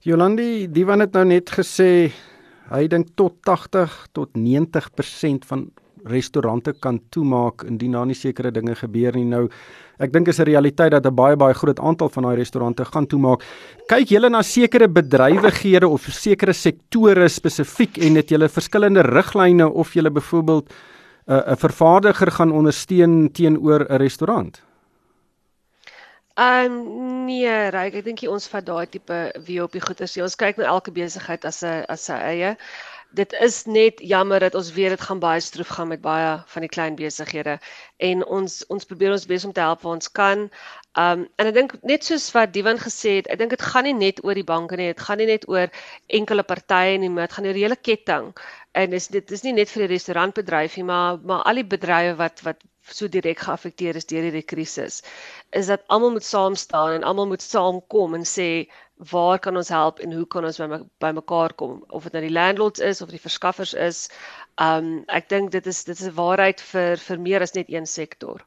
Jolandi, 0.00 0.66
die 0.72 0.84
wat 0.84 1.12
nou 1.12 1.24
net 1.24 1.50
gesê 1.50 2.10
hy 2.70 2.88
dink 2.88 3.14
tot 3.14 3.34
80 3.42 4.08
tot 4.12 4.30
90% 4.34 5.44
van 5.44 5.70
restaurante 6.04 6.72
kan 6.80 7.00
toemaak 7.10 7.64
indien 7.68 7.92
daar 7.92 8.06
nie 8.06 8.14
sekere 8.14 8.50
dinge 8.50 8.74
gebeur 8.74 9.16
nie 9.16 9.24
nou. 9.24 9.48
Ek 9.98 10.12
dink 10.12 10.28
is 10.28 10.40
'n 10.40 10.44
realiteit 10.44 10.90
dat 10.90 11.06
'n 11.06 11.14
baie 11.14 11.36
baie 11.36 11.54
groot 11.54 11.78
aantal 11.78 12.08
van 12.08 12.22
daai 12.22 12.36
restaurante 12.36 12.84
gaan 12.84 13.06
toemaak. 13.06 13.42
Kyk 13.88 14.08
julle 14.08 14.30
na 14.30 14.42
sekere 14.42 14.88
bedrywighede 14.88 15.88
of 15.88 16.02
sekere 16.02 16.52
sektore 16.52 17.28
spesifiek 17.28 17.98
en 17.98 18.16
het 18.16 18.28
julle 18.28 18.48
verskillende 18.48 19.02
riglyne 19.02 19.68
of 19.68 19.94
julle 19.94 20.10
byvoorbeeld 20.10 20.68
'n 21.26 21.32
uh, 21.32 21.52
'n 21.52 21.56
vervaardiger 21.56 22.30
gaan 22.30 22.52
ondersteun 22.52 23.32
teenoor 23.32 23.86
'n 23.88 23.96
restaurant? 23.96 24.62
Um, 26.36 27.26
nee, 27.26 27.70
Ryk, 27.70 27.94
ek 27.94 28.04
dink 28.04 28.22
ons 28.26 28.48
vat 28.50 28.64
daai 28.66 28.88
tipe 28.90 29.18
wie 29.46 29.60
op 29.62 29.70
die 29.70 29.80
goeie 29.80 30.06
se. 30.10 30.22
Ons 30.24 30.34
kyk 30.34 30.56
na 30.58 30.64
elke 30.72 30.90
besigheid 30.90 31.44
as 31.46 31.62
'n 31.62 31.84
as 31.88 32.06
sy 32.08 32.16
eie 32.18 32.56
dit 33.14 33.34
is 33.46 33.64
net 33.64 34.00
jammer 34.02 34.40
dat 34.42 34.54
ons 34.58 34.72
weet 34.74 34.94
dit 34.94 35.04
gaan 35.06 35.20
baie 35.22 35.40
stroef 35.40 35.68
gaan 35.76 35.88
met 35.88 36.02
baie 36.02 36.30
van 36.54 36.64
die 36.66 36.70
klein 36.76 36.96
besighede 36.98 37.58
en 38.08 38.24
ons 38.26 38.56
ons 38.74 38.88
probeer 38.90 39.14
ons 39.14 39.26
bes 39.30 39.44
om 39.48 39.52
te 39.52 39.62
help 39.62 39.84
waar 39.84 39.98
ons 39.98 40.10
kan. 40.18 40.48
Um 41.04 41.24
en 41.38 41.50
ek 41.50 41.54
dink 41.58 41.76
net 41.82 42.06
soos 42.08 42.26
wat 42.34 42.52
Diwan 42.54 42.80
gesê 42.82 43.16
het, 43.20 43.30
ek 43.30 43.40
dink 43.42 43.54
dit 43.54 43.66
gaan 43.70 43.86
nie 43.88 43.96
net 44.00 44.22
oor 44.24 44.38
die 44.38 44.46
banke 44.50 44.78
nie, 44.80 44.90
dit 44.92 45.06
gaan 45.06 45.22
nie 45.22 45.30
net 45.30 45.48
oor 45.48 45.70
enkele 46.20 46.46
partye 46.50 46.98
nie, 46.98 47.10
maar 47.10 47.28
dit 47.28 47.36
gaan 47.38 47.48
oor 47.50 47.58
die 47.58 47.66
hele 47.66 47.80
ketting. 47.90 48.30
En 48.74 48.90
dis 48.90 49.08
dit 49.16 49.34
is 49.38 49.42
nie 49.46 49.56
net 49.60 49.70
vir 49.70 49.86
die 49.86 49.92
restaurantbedryf 49.94 50.78
nie, 50.78 50.86
maar 50.90 51.18
maar 51.22 51.42
al 51.50 51.62
die 51.62 51.68
bedrywe 51.76 52.16
wat 52.22 52.42
wat 52.46 52.62
so 52.92 53.08
direk 53.08 53.40
geaffekteer 53.46 53.96
is 53.96 54.04
deur 54.10 54.26
hierdie 54.26 54.44
krisis, 54.44 55.00
is 55.56 55.70
dat 55.72 55.86
almal 55.94 56.12
moet 56.16 56.26
saam 56.26 56.56
staan 56.58 56.98
en 56.98 57.06
almal 57.10 57.30
moet 57.30 57.42
saamkom 57.42 58.18
en 58.18 58.26
sê 58.28 58.48
waar 58.96 59.38
kan 59.38 59.56
ons 59.56 59.68
help 59.68 59.98
en 59.98 60.12
hoe 60.12 60.26
kan 60.26 60.44
ons 60.44 60.58
by 60.58 60.78
by 61.02 61.10
mekaar 61.14 61.52
kom 61.58 61.82
of 61.88 62.02
dit 62.06 62.12
nou 62.12 62.22
die 62.22 62.34
landlords 62.34 62.80
is 62.80 63.02
of 63.02 63.10
die 63.10 63.20
verskaffers 63.20 63.74
is. 63.74 64.08
Um 64.62 65.04
ek 65.08 65.28
dink 65.28 65.50
dit 65.50 65.66
is 65.66 65.84
dit 65.84 65.98
is 65.98 66.06
'n 66.06 66.14
waarheid 66.14 66.60
vir 66.60 66.96
vir 66.96 67.20
meer 67.20 67.42
as 67.42 67.54
net 67.54 67.68
een 67.68 67.86
sektor. 67.86 68.40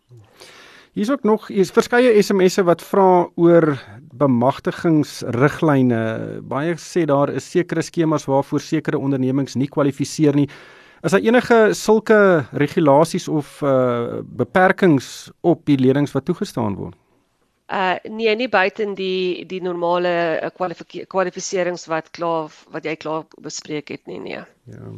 Hier's 0.93 1.09
ook 1.09 1.23
nog 1.23 1.47
hier's 1.47 1.71
verskeie 1.71 2.23
SMS'e 2.23 2.63
wat 2.63 2.81
vra 2.81 3.29
oor 3.35 3.77
bemagtigingsriglyne. 4.17 6.41
Baie 6.41 6.75
sê 6.75 7.05
daar 7.05 7.29
is 7.29 7.51
sekere 7.51 7.81
skemas 7.81 8.25
waarvoor 8.25 8.59
sekere 8.59 8.97
ondernemings 8.97 9.55
nie 9.55 9.67
kwalifiseer 9.67 10.35
nie. 10.35 10.49
Is 11.03 11.11
daar 11.11 11.21
enige 11.21 11.73
sulke 11.73 12.45
regulasies 12.51 13.27
of 13.27 13.61
uh 13.61 14.21
beperkings 14.23 15.31
op 15.41 15.65
die 15.65 15.77
lenings 15.77 16.11
wat 16.11 16.25
toegestaan 16.25 16.75
word? 16.75 16.95
Uh 17.67 17.95
nee, 18.03 18.35
nie 18.35 18.47
buiten 18.47 18.93
die 18.95 19.45
die 19.45 19.59
normale 19.61 20.39
uh, 20.39 21.03
kwalifiserings 21.11 21.83
wat 21.91 22.11
klaar 22.15 22.53
wat 22.71 22.87
jy 22.87 22.95
klaar 22.95 23.25
bespreek 23.43 23.91
het 23.91 24.05
nie, 24.07 24.21
nee. 24.23 24.39
Ja. 24.71 24.93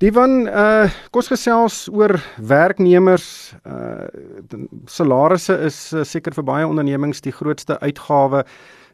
Die 0.00 0.12
van 0.16 0.46
uh 0.48 0.88
kos 1.12 1.28
gesels 1.28 1.90
oor 1.92 2.16
werknemers 2.40 3.52
uh 3.68 4.08
salarisse 4.88 5.58
is 5.68 5.92
uh, 5.92 6.06
seker 6.08 6.32
vir 6.32 6.48
baie 6.48 6.66
ondernemings 6.66 7.20
die 7.20 7.36
grootste 7.36 7.76
uitgawe. 7.84 8.46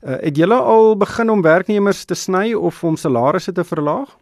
Uh, 0.03 0.19
het 0.19 0.37
julle 0.37 0.59
al 0.59 0.97
begin 0.99 1.31
om 1.31 1.47
werknemers 1.47 2.05
te 2.05 2.19
sny 2.19 2.57
of 2.59 2.83
om 2.85 2.99
salarisse 2.99 3.55
te 3.55 3.65
verlaag? 3.65 4.19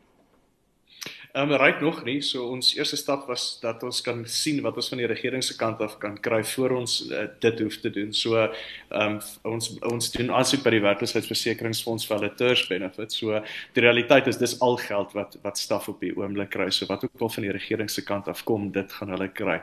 Ehm 1.36 1.50
um, 1.50 1.56
ryk 1.60 1.80
nog 1.80 1.98
nie. 2.04 2.22
So 2.24 2.46
ons 2.48 2.70
eerste 2.74 2.96
stap 2.96 3.26
was 3.28 3.58
dat 3.60 3.82
ons 3.84 3.98
kan 4.00 4.22
sien 4.24 4.62
wat 4.64 4.76
ons 4.80 4.86
van 4.88 5.02
die 5.02 5.08
regering 5.10 5.42
se 5.44 5.56
kant 5.56 5.82
af 5.84 5.98
kan 6.00 6.14
kry 6.20 6.38
voor 6.48 6.72
ons 6.78 6.94
uh, 7.10 7.26
dit 7.44 7.60
hoef 7.60 7.76
te 7.82 7.90
doen. 7.92 8.14
So 8.16 8.38
ehm 8.40 9.18
um, 9.18 9.18
ons 9.42 9.68
ons 9.84 10.08
doen 10.14 10.32
aansoek 10.32 10.64
by 10.64 10.72
die 10.78 10.80
werkloosheidsversekeringsfonds 10.86 12.08
vir 12.08 12.16
hulle 12.16 12.32
terms 12.40 12.64
benefit. 12.70 13.12
So 13.12 13.42
die 13.76 13.84
realiteit 13.84 14.32
is 14.32 14.40
dis 14.40 14.56
al 14.64 14.80
geld 14.80 15.12
wat 15.18 15.36
wat 15.42 15.60
staf 15.60 15.90
op 15.92 16.00
die 16.00 16.14
oomblik 16.16 16.54
kry. 16.56 16.70
So 16.70 16.88
wat 16.88 17.04
ook 17.04 17.28
al 17.28 17.34
van 17.36 17.48
die 17.50 17.52
regering 17.58 17.92
se 17.92 18.04
kant 18.04 18.32
af 18.32 18.40
kom, 18.48 18.70
dit 18.72 18.92
gaan 18.92 19.12
hulle 19.12 19.28
kry. 19.28 19.60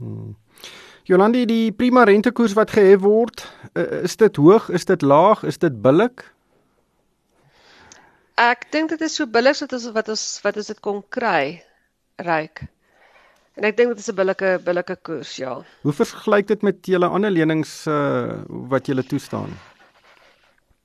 Hmm. 0.00 0.32
Jolandi, 1.04 1.44
die 1.44 1.72
prima 1.72 2.08
rentekoers 2.08 2.56
wat 2.56 2.72
gehef 2.72 3.04
word, 3.04 3.44
uh, 3.74 4.04
is 4.08 4.16
dit 4.16 4.36
hoog, 4.36 4.72
is 4.72 4.88
dit 4.88 5.02
laag, 5.02 5.44
is 5.44 5.60
dit 5.60 5.82
billik? 5.82 6.30
Ek 8.40 8.70
dink 8.72 8.88
dit 8.88 9.02
is 9.04 9.18
so 9.18 9.28
billik 9.28 9.58
wat 9.60 9.72
ons 9.76 9.86
wat 9.92 10.06
ons 10.08 10.22
wat 10.40 10.58
ons 10.60 10.68
dit 10.72 10.78
kon 10.80 11.02
kry 11.12 11.60
ryk. 12.24 12.62
En 13.60 13.66
ek 13.68 13.76
dink 13.76 13.92
dit 13.92 14.00
is 14.00 14.08
'n 14.08 14.16
billike 14.16 14.52
billike 14.64 14.96
koers, 15.04 15.32
ja. 15.36 15.58
Hoe 15.84 15.92
vergelyk 15.92 16.46
dit 16.48 16.62
met 16.62 16.78
julle 16.86 17.06
ander 17.06 17.30
lenings 17.30 17.86
uh, 17.86 18.40
wat 18.72 18.86
julle 18.86 19.04
toestaan? 19.04 19.52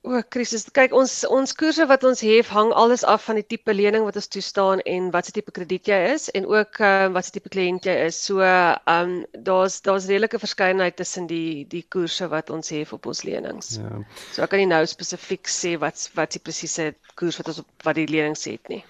O, 0.06 0.20
krisis. 0.30 0.62
Kyk, 0.70 0.92
ons 0.94 1.12
ons 1.34 1.52
koerse 1.58 1.82
wat 1.90 2.04
ons 2.06 2.20
hef 2.22 2.50
hang 2.54 2.68
alles 2.78 3.02
af 3.10 3.24
van 3.26 3.40
die 3.40 3.46
tipe 3.46 3.74
lening 3.74 4.04
wat 4.06 4.14
ons 4.20 4.28
toestaan 4.30 4.82
en 4.86 5.08
wat 5.14 5.26
se 5.26 5.34
tipe 5.34 5.50
krediet 5.56 5.90
jy 5.90 5.98
is 6.12 6.28
en 6.38 6.46
ook 6.46 6.78
uh, 6.78 7.08
wat 7.16 7.26
se 7.26 7.34
tipe 7.34 7.50
kliënt 7.50 7.88
jy 7.90 7.96
is. 8.04 8.18
So, 8.28 8.38
ehm 8.46 9.16
um, 9.16 9.16
daar's 9.48 9.80
daar's 9.82 10.06
redelike 10.06 10.38
verskeidenheid 10.38 10.94
tussen 11.00 11.26
die 11.26 11.66
die 11.74 11.82
koerse 11.90 12.30
wat 12.30 12.54
ons 12.54 12.70
hef 12.70 12.94
op 12.94 13.10
ons 13.10 13.24
lenings. 13.26 13.80
Ja. 13.82 14.04
So 14.30 14.46
ek 14.46 14.54
kan 14.54 14.62
nie 14.62 14.70
nou 14.70 14.84
spesifiek 14.86 15.50
sê 15.50 15.74
wat 15.82 16.06
wat 16.14 16.38
die 16.38 16.44
presiese 16.44 16.92
koers 17.18 17.42
wat 17.42 17.50
ons 17.50 17.64
op 17.64 17.88
wat 17.88 17.98
die 17.98 18.06
lenings 18.06 18.46
het 18.46 18.70
nie. 18.70 18.84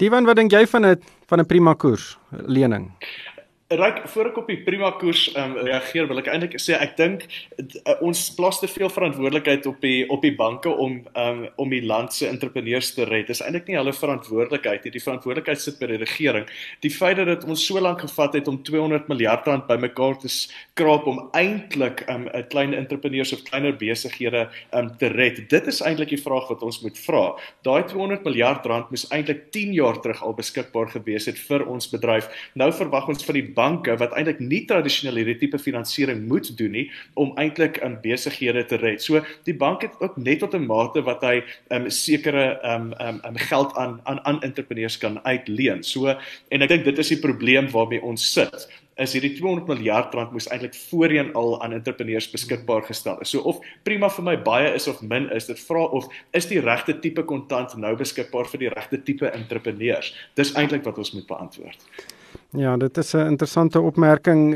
Divan, 0.00 0.24
wat 0.28 0.40
dink 0.40 0.56
jy 0.56 0.64
van 0.72 0.88
'n 0.88 0.96
van 1.28 1.40
'n 1.40 1.52
prima 1.52 1.74
koers 1.74 2.16
lening? 2.32 2.88
Ryk 3.66 4.04
voor 4.08 4.28
ek 4.28 4.36
op 4.38 4.46
die 4.46 4.60
prima 4.62 4.92
koers 4.94 5.24
um, 5.34 5.56
reageer 5.66 6.06
wil 6.06 6.20
ek 6.20 6.28
eintlik 6.30 6.52
sê 6.62 6.76
ek 6.78 6.92
dink 6.94 7.24
uh, 7.58 7.96
ons 8.06 8.20
plaas 8.36 8.60
te 8.62 8.68
veel 8.70 8.86
verantwoordelikheid 8.94 9.64
op 9.66 9.80
die 9.82 10.04
op 10.06 10.22
die 10.22 10.30
banke 10.38 10.70
om 10.70 11.00
um, 11.18 11.40
om 11.58 11.72
die 11.74 11.80
land 11.82 12.14
se 12.14 12.28
entrepreneurs 12.30 12.92
te 12.94 13.02
red. 13.08 13.26
Dis 13.26 13.42
eintlik 13.42 13.66
nie 13.66 13.74
hulle 13.74 13.90
verantwoordelikheid 13.90 14.86
nie. 14.86 14.92
Die 14.94 15.02
verantwoordelikheid 15.02 15.58
sit 15.58 15.80
by 15.80 15.88
die 15.90 15.98
regering. 15.98 16.46
Die 16.86 16.92
feit 16.94 17.18
dat 17.18 17.26
dit 17.26 17.46
ons 17.50 17.64
so 17.66 17.82
lank 17.82 18.04
gevat 18.04 18.36
het 18.38 18.46
om 18.46 18.60
200 18.62 19.10
miljard 19.10 19.50
rand 19.50 19.66
bymekaar 19.66 20.14
te 20.22 20.30
skraap 20.30 21.10
om 21.10 21.18
eintlik 21.34 22.04
'n 22.06 22.30
um, 22.30 22.46
klein 22.54 22.70
entrepreneurs 22.70 23.34
of 23.34 23.42
kleiner 23.50 23.74
besighede 23.74 24.46
um, 24.70 24.94
te 25.02 25.10
red. 25.10 25.42
Dit 25.50 25.66
is 25.66 25.82
eintlik 25.82 26.14
die 26.14 26.22
vraag 26.22 26.46
wat 26.54 26.62
ons 26.62 26.84
moet 26.86 27.02
vra. 27.02 27.34
Daai 27.66 27.82
200 27.82 28.22
miljard 28.22 28.62
rand 28.62 28.94
moes 28.94 29.10
eintlik 29.10 29.50
10 29.50 29.74
jaar 29.74 29.98
terug 29.98 30.22
al 30.22 30.38
beskikbaar 30.38 30.94
gewees 30.94 31.26
het 31.26 31.42
vir 31.50 31.66
ons 31.66 31.90
bedryf. 31.90 32.30
Nou 32.54 32.70
verwag 32.70 33.10
ons 33.10 33.26
van 33.26 33.34
die 33.34 33.55
banke 33.56 33.96
wat 34.00 34.14
eintlik 34.16 34.40
nie 34.40 34.62
tradisioneel 34.68 35.22
hierdie 35.22 35.38
tipe 35.40 35.58
finansiering 35.58 36.24
moet 36.28 36.52
doen 36.58 36.74
nie 36.76 36.86
om 37.14 37.32
eintlik 37.40 37.80
in 37.86 37.98
besighede 38.04 38.64
te 38.68 38.78
red. 38.82 39.02
So 39.02 39.22
die 39.48 39.56
bank 39.56 39.86
het 39.86 39.96
ook 40.00 40.16
net 40.16 40.40
tot 40.44 40.54
'n 40.54 40.66
mate 40.66 41.02
wat 41.02 41.22
hy 41.22 41.42
'n 41.70 41.86
um, 41.86 41.90
sekere 41.90 42.60
um, 42.62 42.92
um, 43.00 43.20
um, 43.24 43.36
geld 43.36 43.76
aan 43.76 44.00
aan 44.04 44.20
aan 44.24 44.42
entrepreneurs 44.42 44.98
kan 44.98 45.20
uitleen. 45.24 45.82
So 45.82 46.06
en 46.48 46.62
ek 46.62 46.68
dink 46.68 46.84
dit 46.84 46.98
is 46.98 47.08
die 47.08 47.20
probleem 47.20 47.70
waarmee 47.70 48.02
ons 48.02 48.32
sit 48.32 48.68
is 48.96 49.12
hierdie 49.12 49.34
200 49.36 49.68
miljard 49.68 50.14
rand 50.16 50.32
moes 50.32 50.48
eintlik 50.48 50.74
voorheen 50.88 51.32
al 51.36 51.58
aan 51.62 51.76
entrepreneurs 51.76 52.30
beskikbaar 52.32 52.86
gestel 52.88 53.20
is. 53.20 53.34
So 53.34 53.44
of 53.44 53.60
prima 53.84 54.08
vir 54.08 54.24
my 54.24 54.36
baie 54.40 54.72
is 54.74 54.88
of 54.88 55.02
min 55.02 55.28
is, 55.36 55.50
dit 55.50 55.60
vra 55.68 55.84
of 55.98 56.08
is 56.32 56.48
die 56.48 56.62
regte 56.64 56.96
tipe 57.04 57.26
kontant 57.28 57.76
nou 57.76 57.92
beskikbaar 57.96 58.48
vir 58.48 58.64
die 58.64 58.72
regte 58.72 59.02
tipe 59.04 59.28
entrepreneurs. 59.28 60.14
Dis 60.34 60.54
eintlik 60.56 60.86
wat 60.88 60.98
ons 61.02 61.12
moet 61.12 61.28
beantwoord. 61.28 61.84
Ja, 62.54 62.76
dit 62.76 62.96
is 62.96 63.12
'n 63.14 63.26
interessante 63.26 63.80
opmerking 63.80 64.54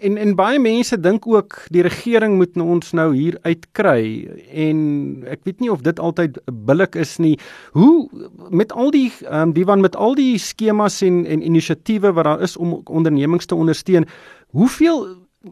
en 0.00 0.16
en 0.16 0.34
baie 0.34 0.58
mense 0.58 1.00
dink 1.00 1.26
ook 1.26 1.66
die 1.68 1.82
regering 1.82 2.36
moet 2.36 2.56
ons 2.56 2.92
nou 2.92 3.14
hier 3.14 3.38
uitkry 3.42 4.28
en 4.52 5.24
ek 5.26 5.40
weet 5.42 5.60
nie 5.60 5.70
of 5.70 5.80
dit 5.80 5.98
altyd 5.98 6.38
billik 6.52 6.94
is 6.94 7.18
nie. 7.18 7.38
Hoe 7.72 8.08
met 8.50 8.72
al 8.72 8.90
die 8.90 9.12
um, 9.30 9.52
die 9.52 9.64
van 9.64 9.80
met 9.80 9.96
al 9.96 10.14
die 10.14 10.38
skemas 10.38 11.02
en 11.02 11.26
en 11.26 11.42
inisiatiewe 11.42 12.12
wat 12.12 12.24
daar 12.24 12.40
is 12.40 12.56
om 12.56 12.80
ondernemings 12.84 13.46
te 13.46 13.54
ondersteun, 13.54 14.06
hoeveel 14.50 15.06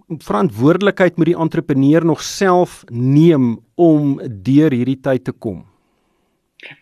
verantwoordelikheid 0.08 1.16
moet 1.16 1.26
die 1.26 1.38
entrepreneur 1.38 2.04
nog 2.04 2.22
self 2.22 2.84
neem 2.90 3.58
om 3.74 4.20
deur 4.42 4.70
hierdie 4.70 5.00
tyd 5.00 5.24
te 5.24 5.32
kom? 5.32 5.71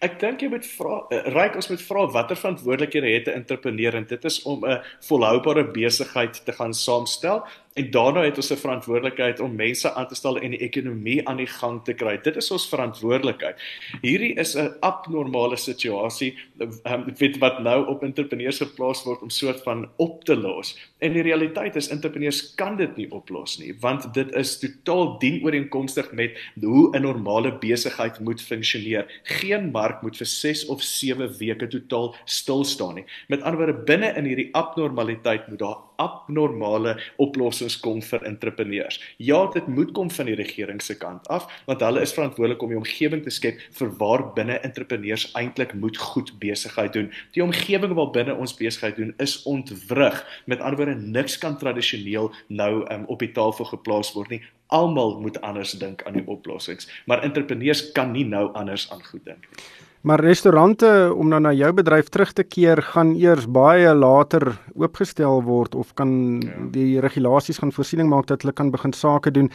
Ek 0.04 0.18
dink 0.20 0.42
jy 0.42 0.48
moet 0.52 0.66
vra 0.76 0.98
uh, 1.08 1.22
ryk 1.32 1.54
ons 1.56 1.70
moet 1.72 1.82
vra 1.82 2.06
watter 2.12 2.36
verantwoordelikhede 2.36 3.14
het 3.14 3.28
'n 3.28 3.40
entrepreneur 3.40 3.94
en 3.94 4.06
dit 4.06 4.24
is 4.24 4.42
om 4.42 4.66
'n 4.66 4.80
volhoubare 5.08 5.64
besigheid 5.64 6.44
te 6.44 6.52
gaan 6.52 6.74
saamstel 6.74 7.44
En 7.72 7.90
daarna 7.90 8.22
het 8.22 8.36
ons 8.36 8.50
'n 8.50 8.56
verantwoordelikheid 8.56 9.40
om 9.40 9.54
mense 9.54 9.94
aan 9.94 10.08
te 10.08 10.14
stel 10.14 10.38
en 10.38 10.50
die 10.50 10.58
ekonomie 10.58 11.28
aan 11.28 11.36
die 11.36 11.46
gang 11.46 11.84
te 11.84 11.94
kry. 11.94 12.18
Dit 12.22 12.36
is 12.36 12.50
ons 12.50 12.68
verantwoordelikheid. 12.68 13.62
Hierdie 14.02 14.34
is 14.34 14.54
'n 14.56 14.74
abnormale 14.80 15.56
situasie 15.56 16.38
um, 16.58 17.14
weet 17.16 17.38
wat 17.38 17.58
nou 17.58 17.86
op 17.86 18.02
entrepreneurs 18.02 18.58
geplaas 18.58 19.04
word 19.04 19.22
om 19.22 19.30
soort 19.30 19.62
van 19.62 19.88
op 19.96 20.24
te 20.24 20.36
los. 20.36 20.89
En 21.00 21.14
die 21.16 21.22
realiteit 21.24 21.76
is 21.80 21.88
entrepreneurs 21.88 22.40
kan 22.60 22.76
dit 22.76 22.96
nie 22.96 23.06
oplos 23.16 23.56
nie, 23.58 23.72
want 23.80 24.04
dit 24.14 24.34
is 24.36 24.52
totaal 24.60 25.14
dienooreenkomstig 25.22 26.12
met 26.12 26.36
hoe 26.60 26.90
'n 26.96 27.02
normale 27.02 27.52
besigheid 27.58 28.20
moet 28.20 28.42
funksioneer. 28.42 29.06
Geen 29.22 29.70
mark 29.70 30.02
moet 30.02 30.16
vir 30.16 30.26
6 30.26 30.66
of 30.66 30.82
7 30.82 31.38
weke 31.38 31.68
totaal 31.68 32.14
stil 32.24 32.64
staan 32.64 32.94
nie. 32.94 33.04
Met 33.28 33.42
ander 33.42 33.58
woorde, 33.58 33.84
binne 33.84 34.12
in 34.16 34.24
hierdie 34.24 34.48
abnormaliteit 34.54 35.48
moet 35.48 35.58
daar 35.58 35.78
abnormale 36.00 36.96
oplossings 37.16 37.76
kom 37.80 38.00
vir 38.02 38.24
entrepreneurs. 38.28 38.98
Ja, 39.16 39.44
dit 39.52 39.66
moet 39.66 39.92
kom 39.96 40.10
van 40.10 40.30
die 40.30 40.36
regering 40.38 40.80
se 40.82 40.96
kant 41.00 41.28
af, 41.28 41.48
want 41.68 41.84
hulle 41.84 42.04
is 42.04 42.14
verantwoordelik 42.16 42.62
om 42.62 42.72
die 42.72 42.80
omgewing 42.80 43.24
te 43.24 43.30
skep 43.34 43.60
vir 43.78 43.92
waar 44.00 44.24
binne 44.36 44.58
entrepreneurs 44.66 45.28
eintlik 45.38 45.74
moet 45.74 45.96
goed 46.00 46.32
besigheid 46.42 46.92
doen. 46.96 47.10
Die 47.36 47.44
omgewing 47.44 47.94
waar 47.98 48.12
binne 48.14 48.36
ons 48.36 48.56
besigheid 48.56 48.96
doen 48.96 49.14
is 49.18 49.42
ontwrig. 49.50 50.22
Met 50.46 50.60
ander 50.60 50.80
woorde, 50.80 50.89
niks 50.94 51.38
kan 51.38 51.58
tradisioneel 51.58 52.32
nou 52.48 52.84
um, 52.92 53.04
op 53.06 53.18
die 53.18 53.32
tafel 53.32 53.64
geplaas 53.64 54.12
word 54.14 54.30
nie. 54.30 54.42
Almal 54.66 55.20
moet 55.20 55.40
anders 55.40 55.72
dink 55.72 56.02
aan 56.06 56.12
die 56.12 56.26
oplossings, 56.26 56.88
maar 57.06 57.22
entrepreneurs 57.26 57.92
kan 57.92 58.12
nie 58.12 58.24
nou 58.24 58.52
anders 58.52 58.90
aan 58.90 59.02
goed 59.04 59.24
dink 59.24 59.46
nie. 59.50 59.64
Maar 60.00 60.20
restaurante 60.24 61.12
om 61.14 61.28
nou 61.28 61.40
na 61.44 61.50
jou 61.52 61.72
bedryf 61.76 62.08
terug 62.08 62.32
te 62.32 62.42
keer 62.42 62.80
gaan 62.82 63.12
eers 63.20 63.44
baie 63.44 63.90
later 63.94 64.54
oopgestel 64.72 65.42
word 65.44 65.74
of 65.76 65.92
kan 65.94 66.40
ja. 66.40 66.54
die 66.72 67.00
regulasies 67.04 67.60
gaan 67.60 67.72
voorsiening 67.72 68.08
maak 68.08 68.30
dat 68.30 68.40
hulle 68.40 68.56
kan 68.56 68.70
begin 68.72 68.96
sake 68.96 69.30
doen. 69.30 69.50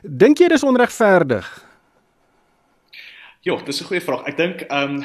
Dink 0.00 0.40
jy 0.40 0.48
dis 0.48 0.64
onregverdig? 0.64 1.50
Ja, 3.44 3.56
dis 3.66 3.82
'n 3.82 3.84
goeie 3.84 4.00
vraag. 4.00 4.24
Ek 4.26 4.36
dink 4.36 4.60
ehm 4.70 5.02
um, 5.02 5.04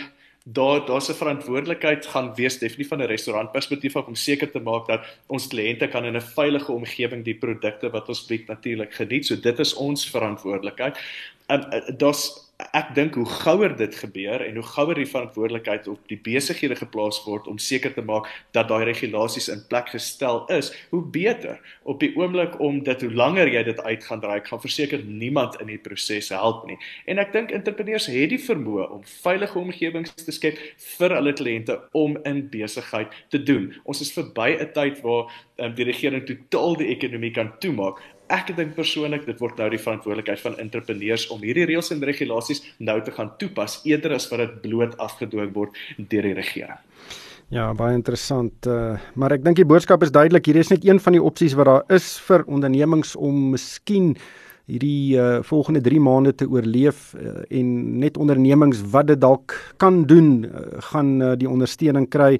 daar 0.54 0.86
daar's 0.86 1.10
'n 1.10 1.14
verantwoordelikheid 1.14 2.06
gaan 2.06 2.36
wees 2.36 2.58
definitief 2.58 2.88
van 2.88 3.02
'n 3.02 3.06
restaurantperspektief 3.06 3.96
om 3.96 4.16
seker 4.16 4.52
te 4.52 4.60
maak 4.60 4.88
dat 4.88 5.06
ons 5.28 5.48
kliënte 5.48 5.88
kan 5.88 6.06
in 6.06 6.16
'n 6.16 6.22
veilige 6.22 6.72
omgewing 6.72 7.24
die 7.24 7.38
produkte 7.38 7.90
wat 7.90 8.08
ons 8.08 8.26
bied 8.26 8.48
natuurlik 8.48 8.94
geniet. 8.94 9.26
So 9.26 9.36
dit 9.36 9.60
is 9.60 9.74
ons 9.74 10.10
verantwoordelikheid. 10.10 10.98
Ehm 11.48 11.62
um, 11.74 11.98
daar's 11.98 12.47
ek 12.58 12.96
dink 12.98 13.14
hoe 13.14 13.26
gouer 13.30 13.76
dit 13.78 13.96
gebeur 13.96 14.42
en 14.42 14.56
hoe 14.58 14.66
gouer 14.66 14.98
die 14.98 15.06
verantwoordelikheid 15.06 15.88
op 15.92 16.00
die 16.10 16.18
besighede 16.26 16.76
geplaas 16.80 17.20
word 17.26 17.46
om 17.48 17.60
seker 17.62 17.94
te 17.94 18.02
maak 18.02 18.26
dat 18.58 18.72
daai 18.72 18.88
regulasies 18.90 19.50
in 19.54 19.62
plek 19.70 19.92
gestel 19.94 20.42
is, 20.54 20.72
hoe 20.90 21.04
beter. 21.14 21.60
Op 21.86 22.02
die 22.02 22.10
oomblik 22.18 22.58
om 22.64 22.80
dit 22.84 23.06
hoe 23.06 23.12
langer 23.14 23.52
jy 23.54 23.62
dit 23.68 23.84
uit 23.86 24.04
gaan 24.10 24.24
draai, 24.24 24.42
gaan 24.50 24.64
verseker 24.64 25.06
niemand 25.06 25.60
in 25.62 25.70
die 25.70 25.78
proses 25.78 26.32
help 26.34 26.66
nie. 26.70 26.80
En 27.06 27.22
ek 27.22 27.36
dink 27.36 27.54
entrepreneurs 27.54 28.10
het 28.10 28.34
die 28.34 28.42
vermoë 28.42 28.90
om 28.90 29.06
veilige 29.22 29.62
omgewings 29.62 30.18
te 30.18 30.34
skep 30.34 30.58
vir 30.98 31.18
hulle 31.20 31.38
kliënte 31.38 31.78
om 31.94 32.18
in 32.26 32.48
besigheid 32.50 33.14
te 33.30 33.38
doen. 33.38 33.70
Ons 33.86 34.02
is 34.02 34.14
verby 34.18 34.58
'n 34.58 34.74
tyd 34.74 35.02
waar 35.06 35.30
um, 35.62 35.76
die 35.78 35.86
regering 35.86 36.26
totaal 36.26 36.78
die 36.82 36.90
ekonomie 36.90 37.32
kan 37.32 37.54
toemaak 37.62 38.02
ek 38.34 38.52
dink 38.58 38.76
persoonlik 38.76 39.26
dit 39.28 39.40
word 39.40 39.60
nou 39.62 39.70
die 39.72 39.82
verantwoordelikheid 39.82 40.42
van 40.44 40.58
entrepreneurs 40.62 41.28
om 41.34 41.44
hierdie 41.44 41.68
reëls 41.70 41.92
en 41.96 42.04
regulasies 42.04 42.64
nou 42.80 42.98
te 43.04 43.14
gaan 43.16 43.32
toepas 43.42 43.80
eerder 43.88 44.18
as 44.18 44.28
wat 44.32 44.44
dit 44.44 44.58
bloot 44.68 44.98
afgedwing 45.04 45.54
word 45.56 45.78
deur 45.98 46.28
die 46.28 46.36
regering. 46.38 46.82
Ja, 47.54 47.70
baie 47.72 47.96
interessant. 47.96 48.68
Uh, 48.68 48.98
maar 49.16 49.38
ek 49.38 49.46
dink 49.46 49.56
die 49.56 49.68
boodskap 49.68 50.04
is 50.04 50.12
duidelik. 50.12 50.50
Hier 50.50 50.60
is 50.60 50.74
net 50.74 50.84
een 50.84 51.00
van 51.00 51.16
die 51.16 51.24
opsies 51.24 51.56
wat 51.56 51.70
daar 51.70 51.96
is 51.96 52.18
vir 52.28 52.44
ondernemings 52.44 53.16
om 53.16 53.54
miskien 53.54 54.18
hierdie 54.68 55.16
uh, 55.16 55.40
volgende 55.48 55.80
3 55.86 56.00
maande 56.04 56.34
te 56.36 56.48
oorleef 56.52 57.14
uh, 57.16 57.40
en 57.56 57.70
net 58.02 58.20
ondernemings 58.20 58.82
wat 58.92 59.08
dit 59.08 59.22
dalk 59.24 59.56
kan 59.80 60.04
doen 60.10 60.44
uh, 60.44 60.66
gaan 60.92 61.22
uh, 61.22 61.32
die 61.40 61.48
ondersteuning 61.48 62.10
kry. 62.12 62.36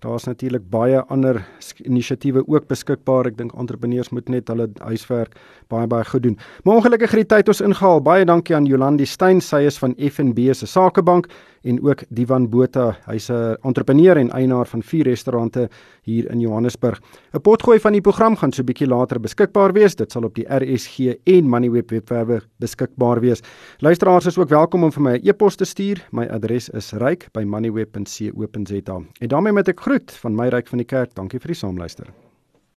Daar's 0.00 0.24
natuurlik 0.24 0.62
baie 0.72 1.02
ander 1.12 1.42
inisiatiewe 1.84 2.40
ook 2.48 2.66
beskikbaar. 2.70 3.28
Ek 3.28 3.36
dink 3.36 3.52
entrepreneurs 3.52 4.08
moet 4.16 4.30
net 4.32 4.48
hulle 4.48 4.70
huiswerk 4.80 5.34
baie 5.68 5.86
baie 5.86 6.06
goed 6.08 6.24
doen. 6.24 6.38
Maar 6.64 6.80
ongelukkig 6.80 7.12
het 7.12 7.20
die 7.20 7.28
tyd 7.36 7.52
ons 7.52 7.60
ingehaal. 7.60 8.00
Baie 8.00 8.24
dankie 8.24 8.56
aan 8.56 8.68
Jolandi 8.68 9.04
Steyn, 9.04 9.42
sy 9.44 9.66
is 9.68 9.76
van 9.78 9.92
FNB 10.00 10.54
se 10.56 10.66
Sakebank 10.66 11.28
en 11.68 11.82
ook 11.84 12.06
Divan 12.08 12.48
Botha. 12.48 12.96
Hy's 13.06 13.28
'n 13.28 13.56
entrepreneur 13.62 14.16
en 14.16 14.30
eienaar 14.30 14.66
van 14.66 14.82
vier 14.82 15.04
restaurante 15.04 15.68
hier 16.10 16.30
in 16.30 16.40
Johannesburg. 16.40 17.00
'n 17.34 17.40
Potgooi 17.40 17.80
van 17.80 17.92
die 17.92 18.00
program 18.00 18.36
gaan 18.36 18.52
so 18.52 18.62
bietjie 18.62 18.88
later 18.88 19.20
beskikbaar 19.20 19.72
wees. 19.72 19.96
Dit 19.96 20.12
sal 20.12 20.24
op 20.24 20.34
die 20.34 20.46
RSG 20.48 20.98
en 21.24 21.48
Moneyweb 21.48 21.90
webwerwe 21.90 22.40
beskikbaar 22.58 23.20
wees. 23.20 23.40
Luisteraars 23.78 24.26
is 24.26 24.38
ook 24.38 24.48
welkom 24.48 24.84
om 24.84 24.92
vir 24.92 25.02
my 25.02 25.18
'n 25.18 25.28
e-pos 25.28 25.56
te 25.56 25.64
stuur. 25.64 26.06
My 26.12 26.26
adres 26.26 26.68
is 26.68 26.92
ryk@moneyweb.co.za. 26.92 29.00
En 29.20 29.28
daarmee 29.28 29.52
met 29.52 29.68
ek 29.68 29.80
groet 29.80 30.12
van 30.12 30.34
my 30.34 30.48
ryk 30.48 30.68
van 30.68 30.78
die 30.78 30.86
kerk. 30.86 31.14
Dankie 31.14 31.40
vir 31.40 31.48
die 31.48 31.56
saamluister. 31.56 32.29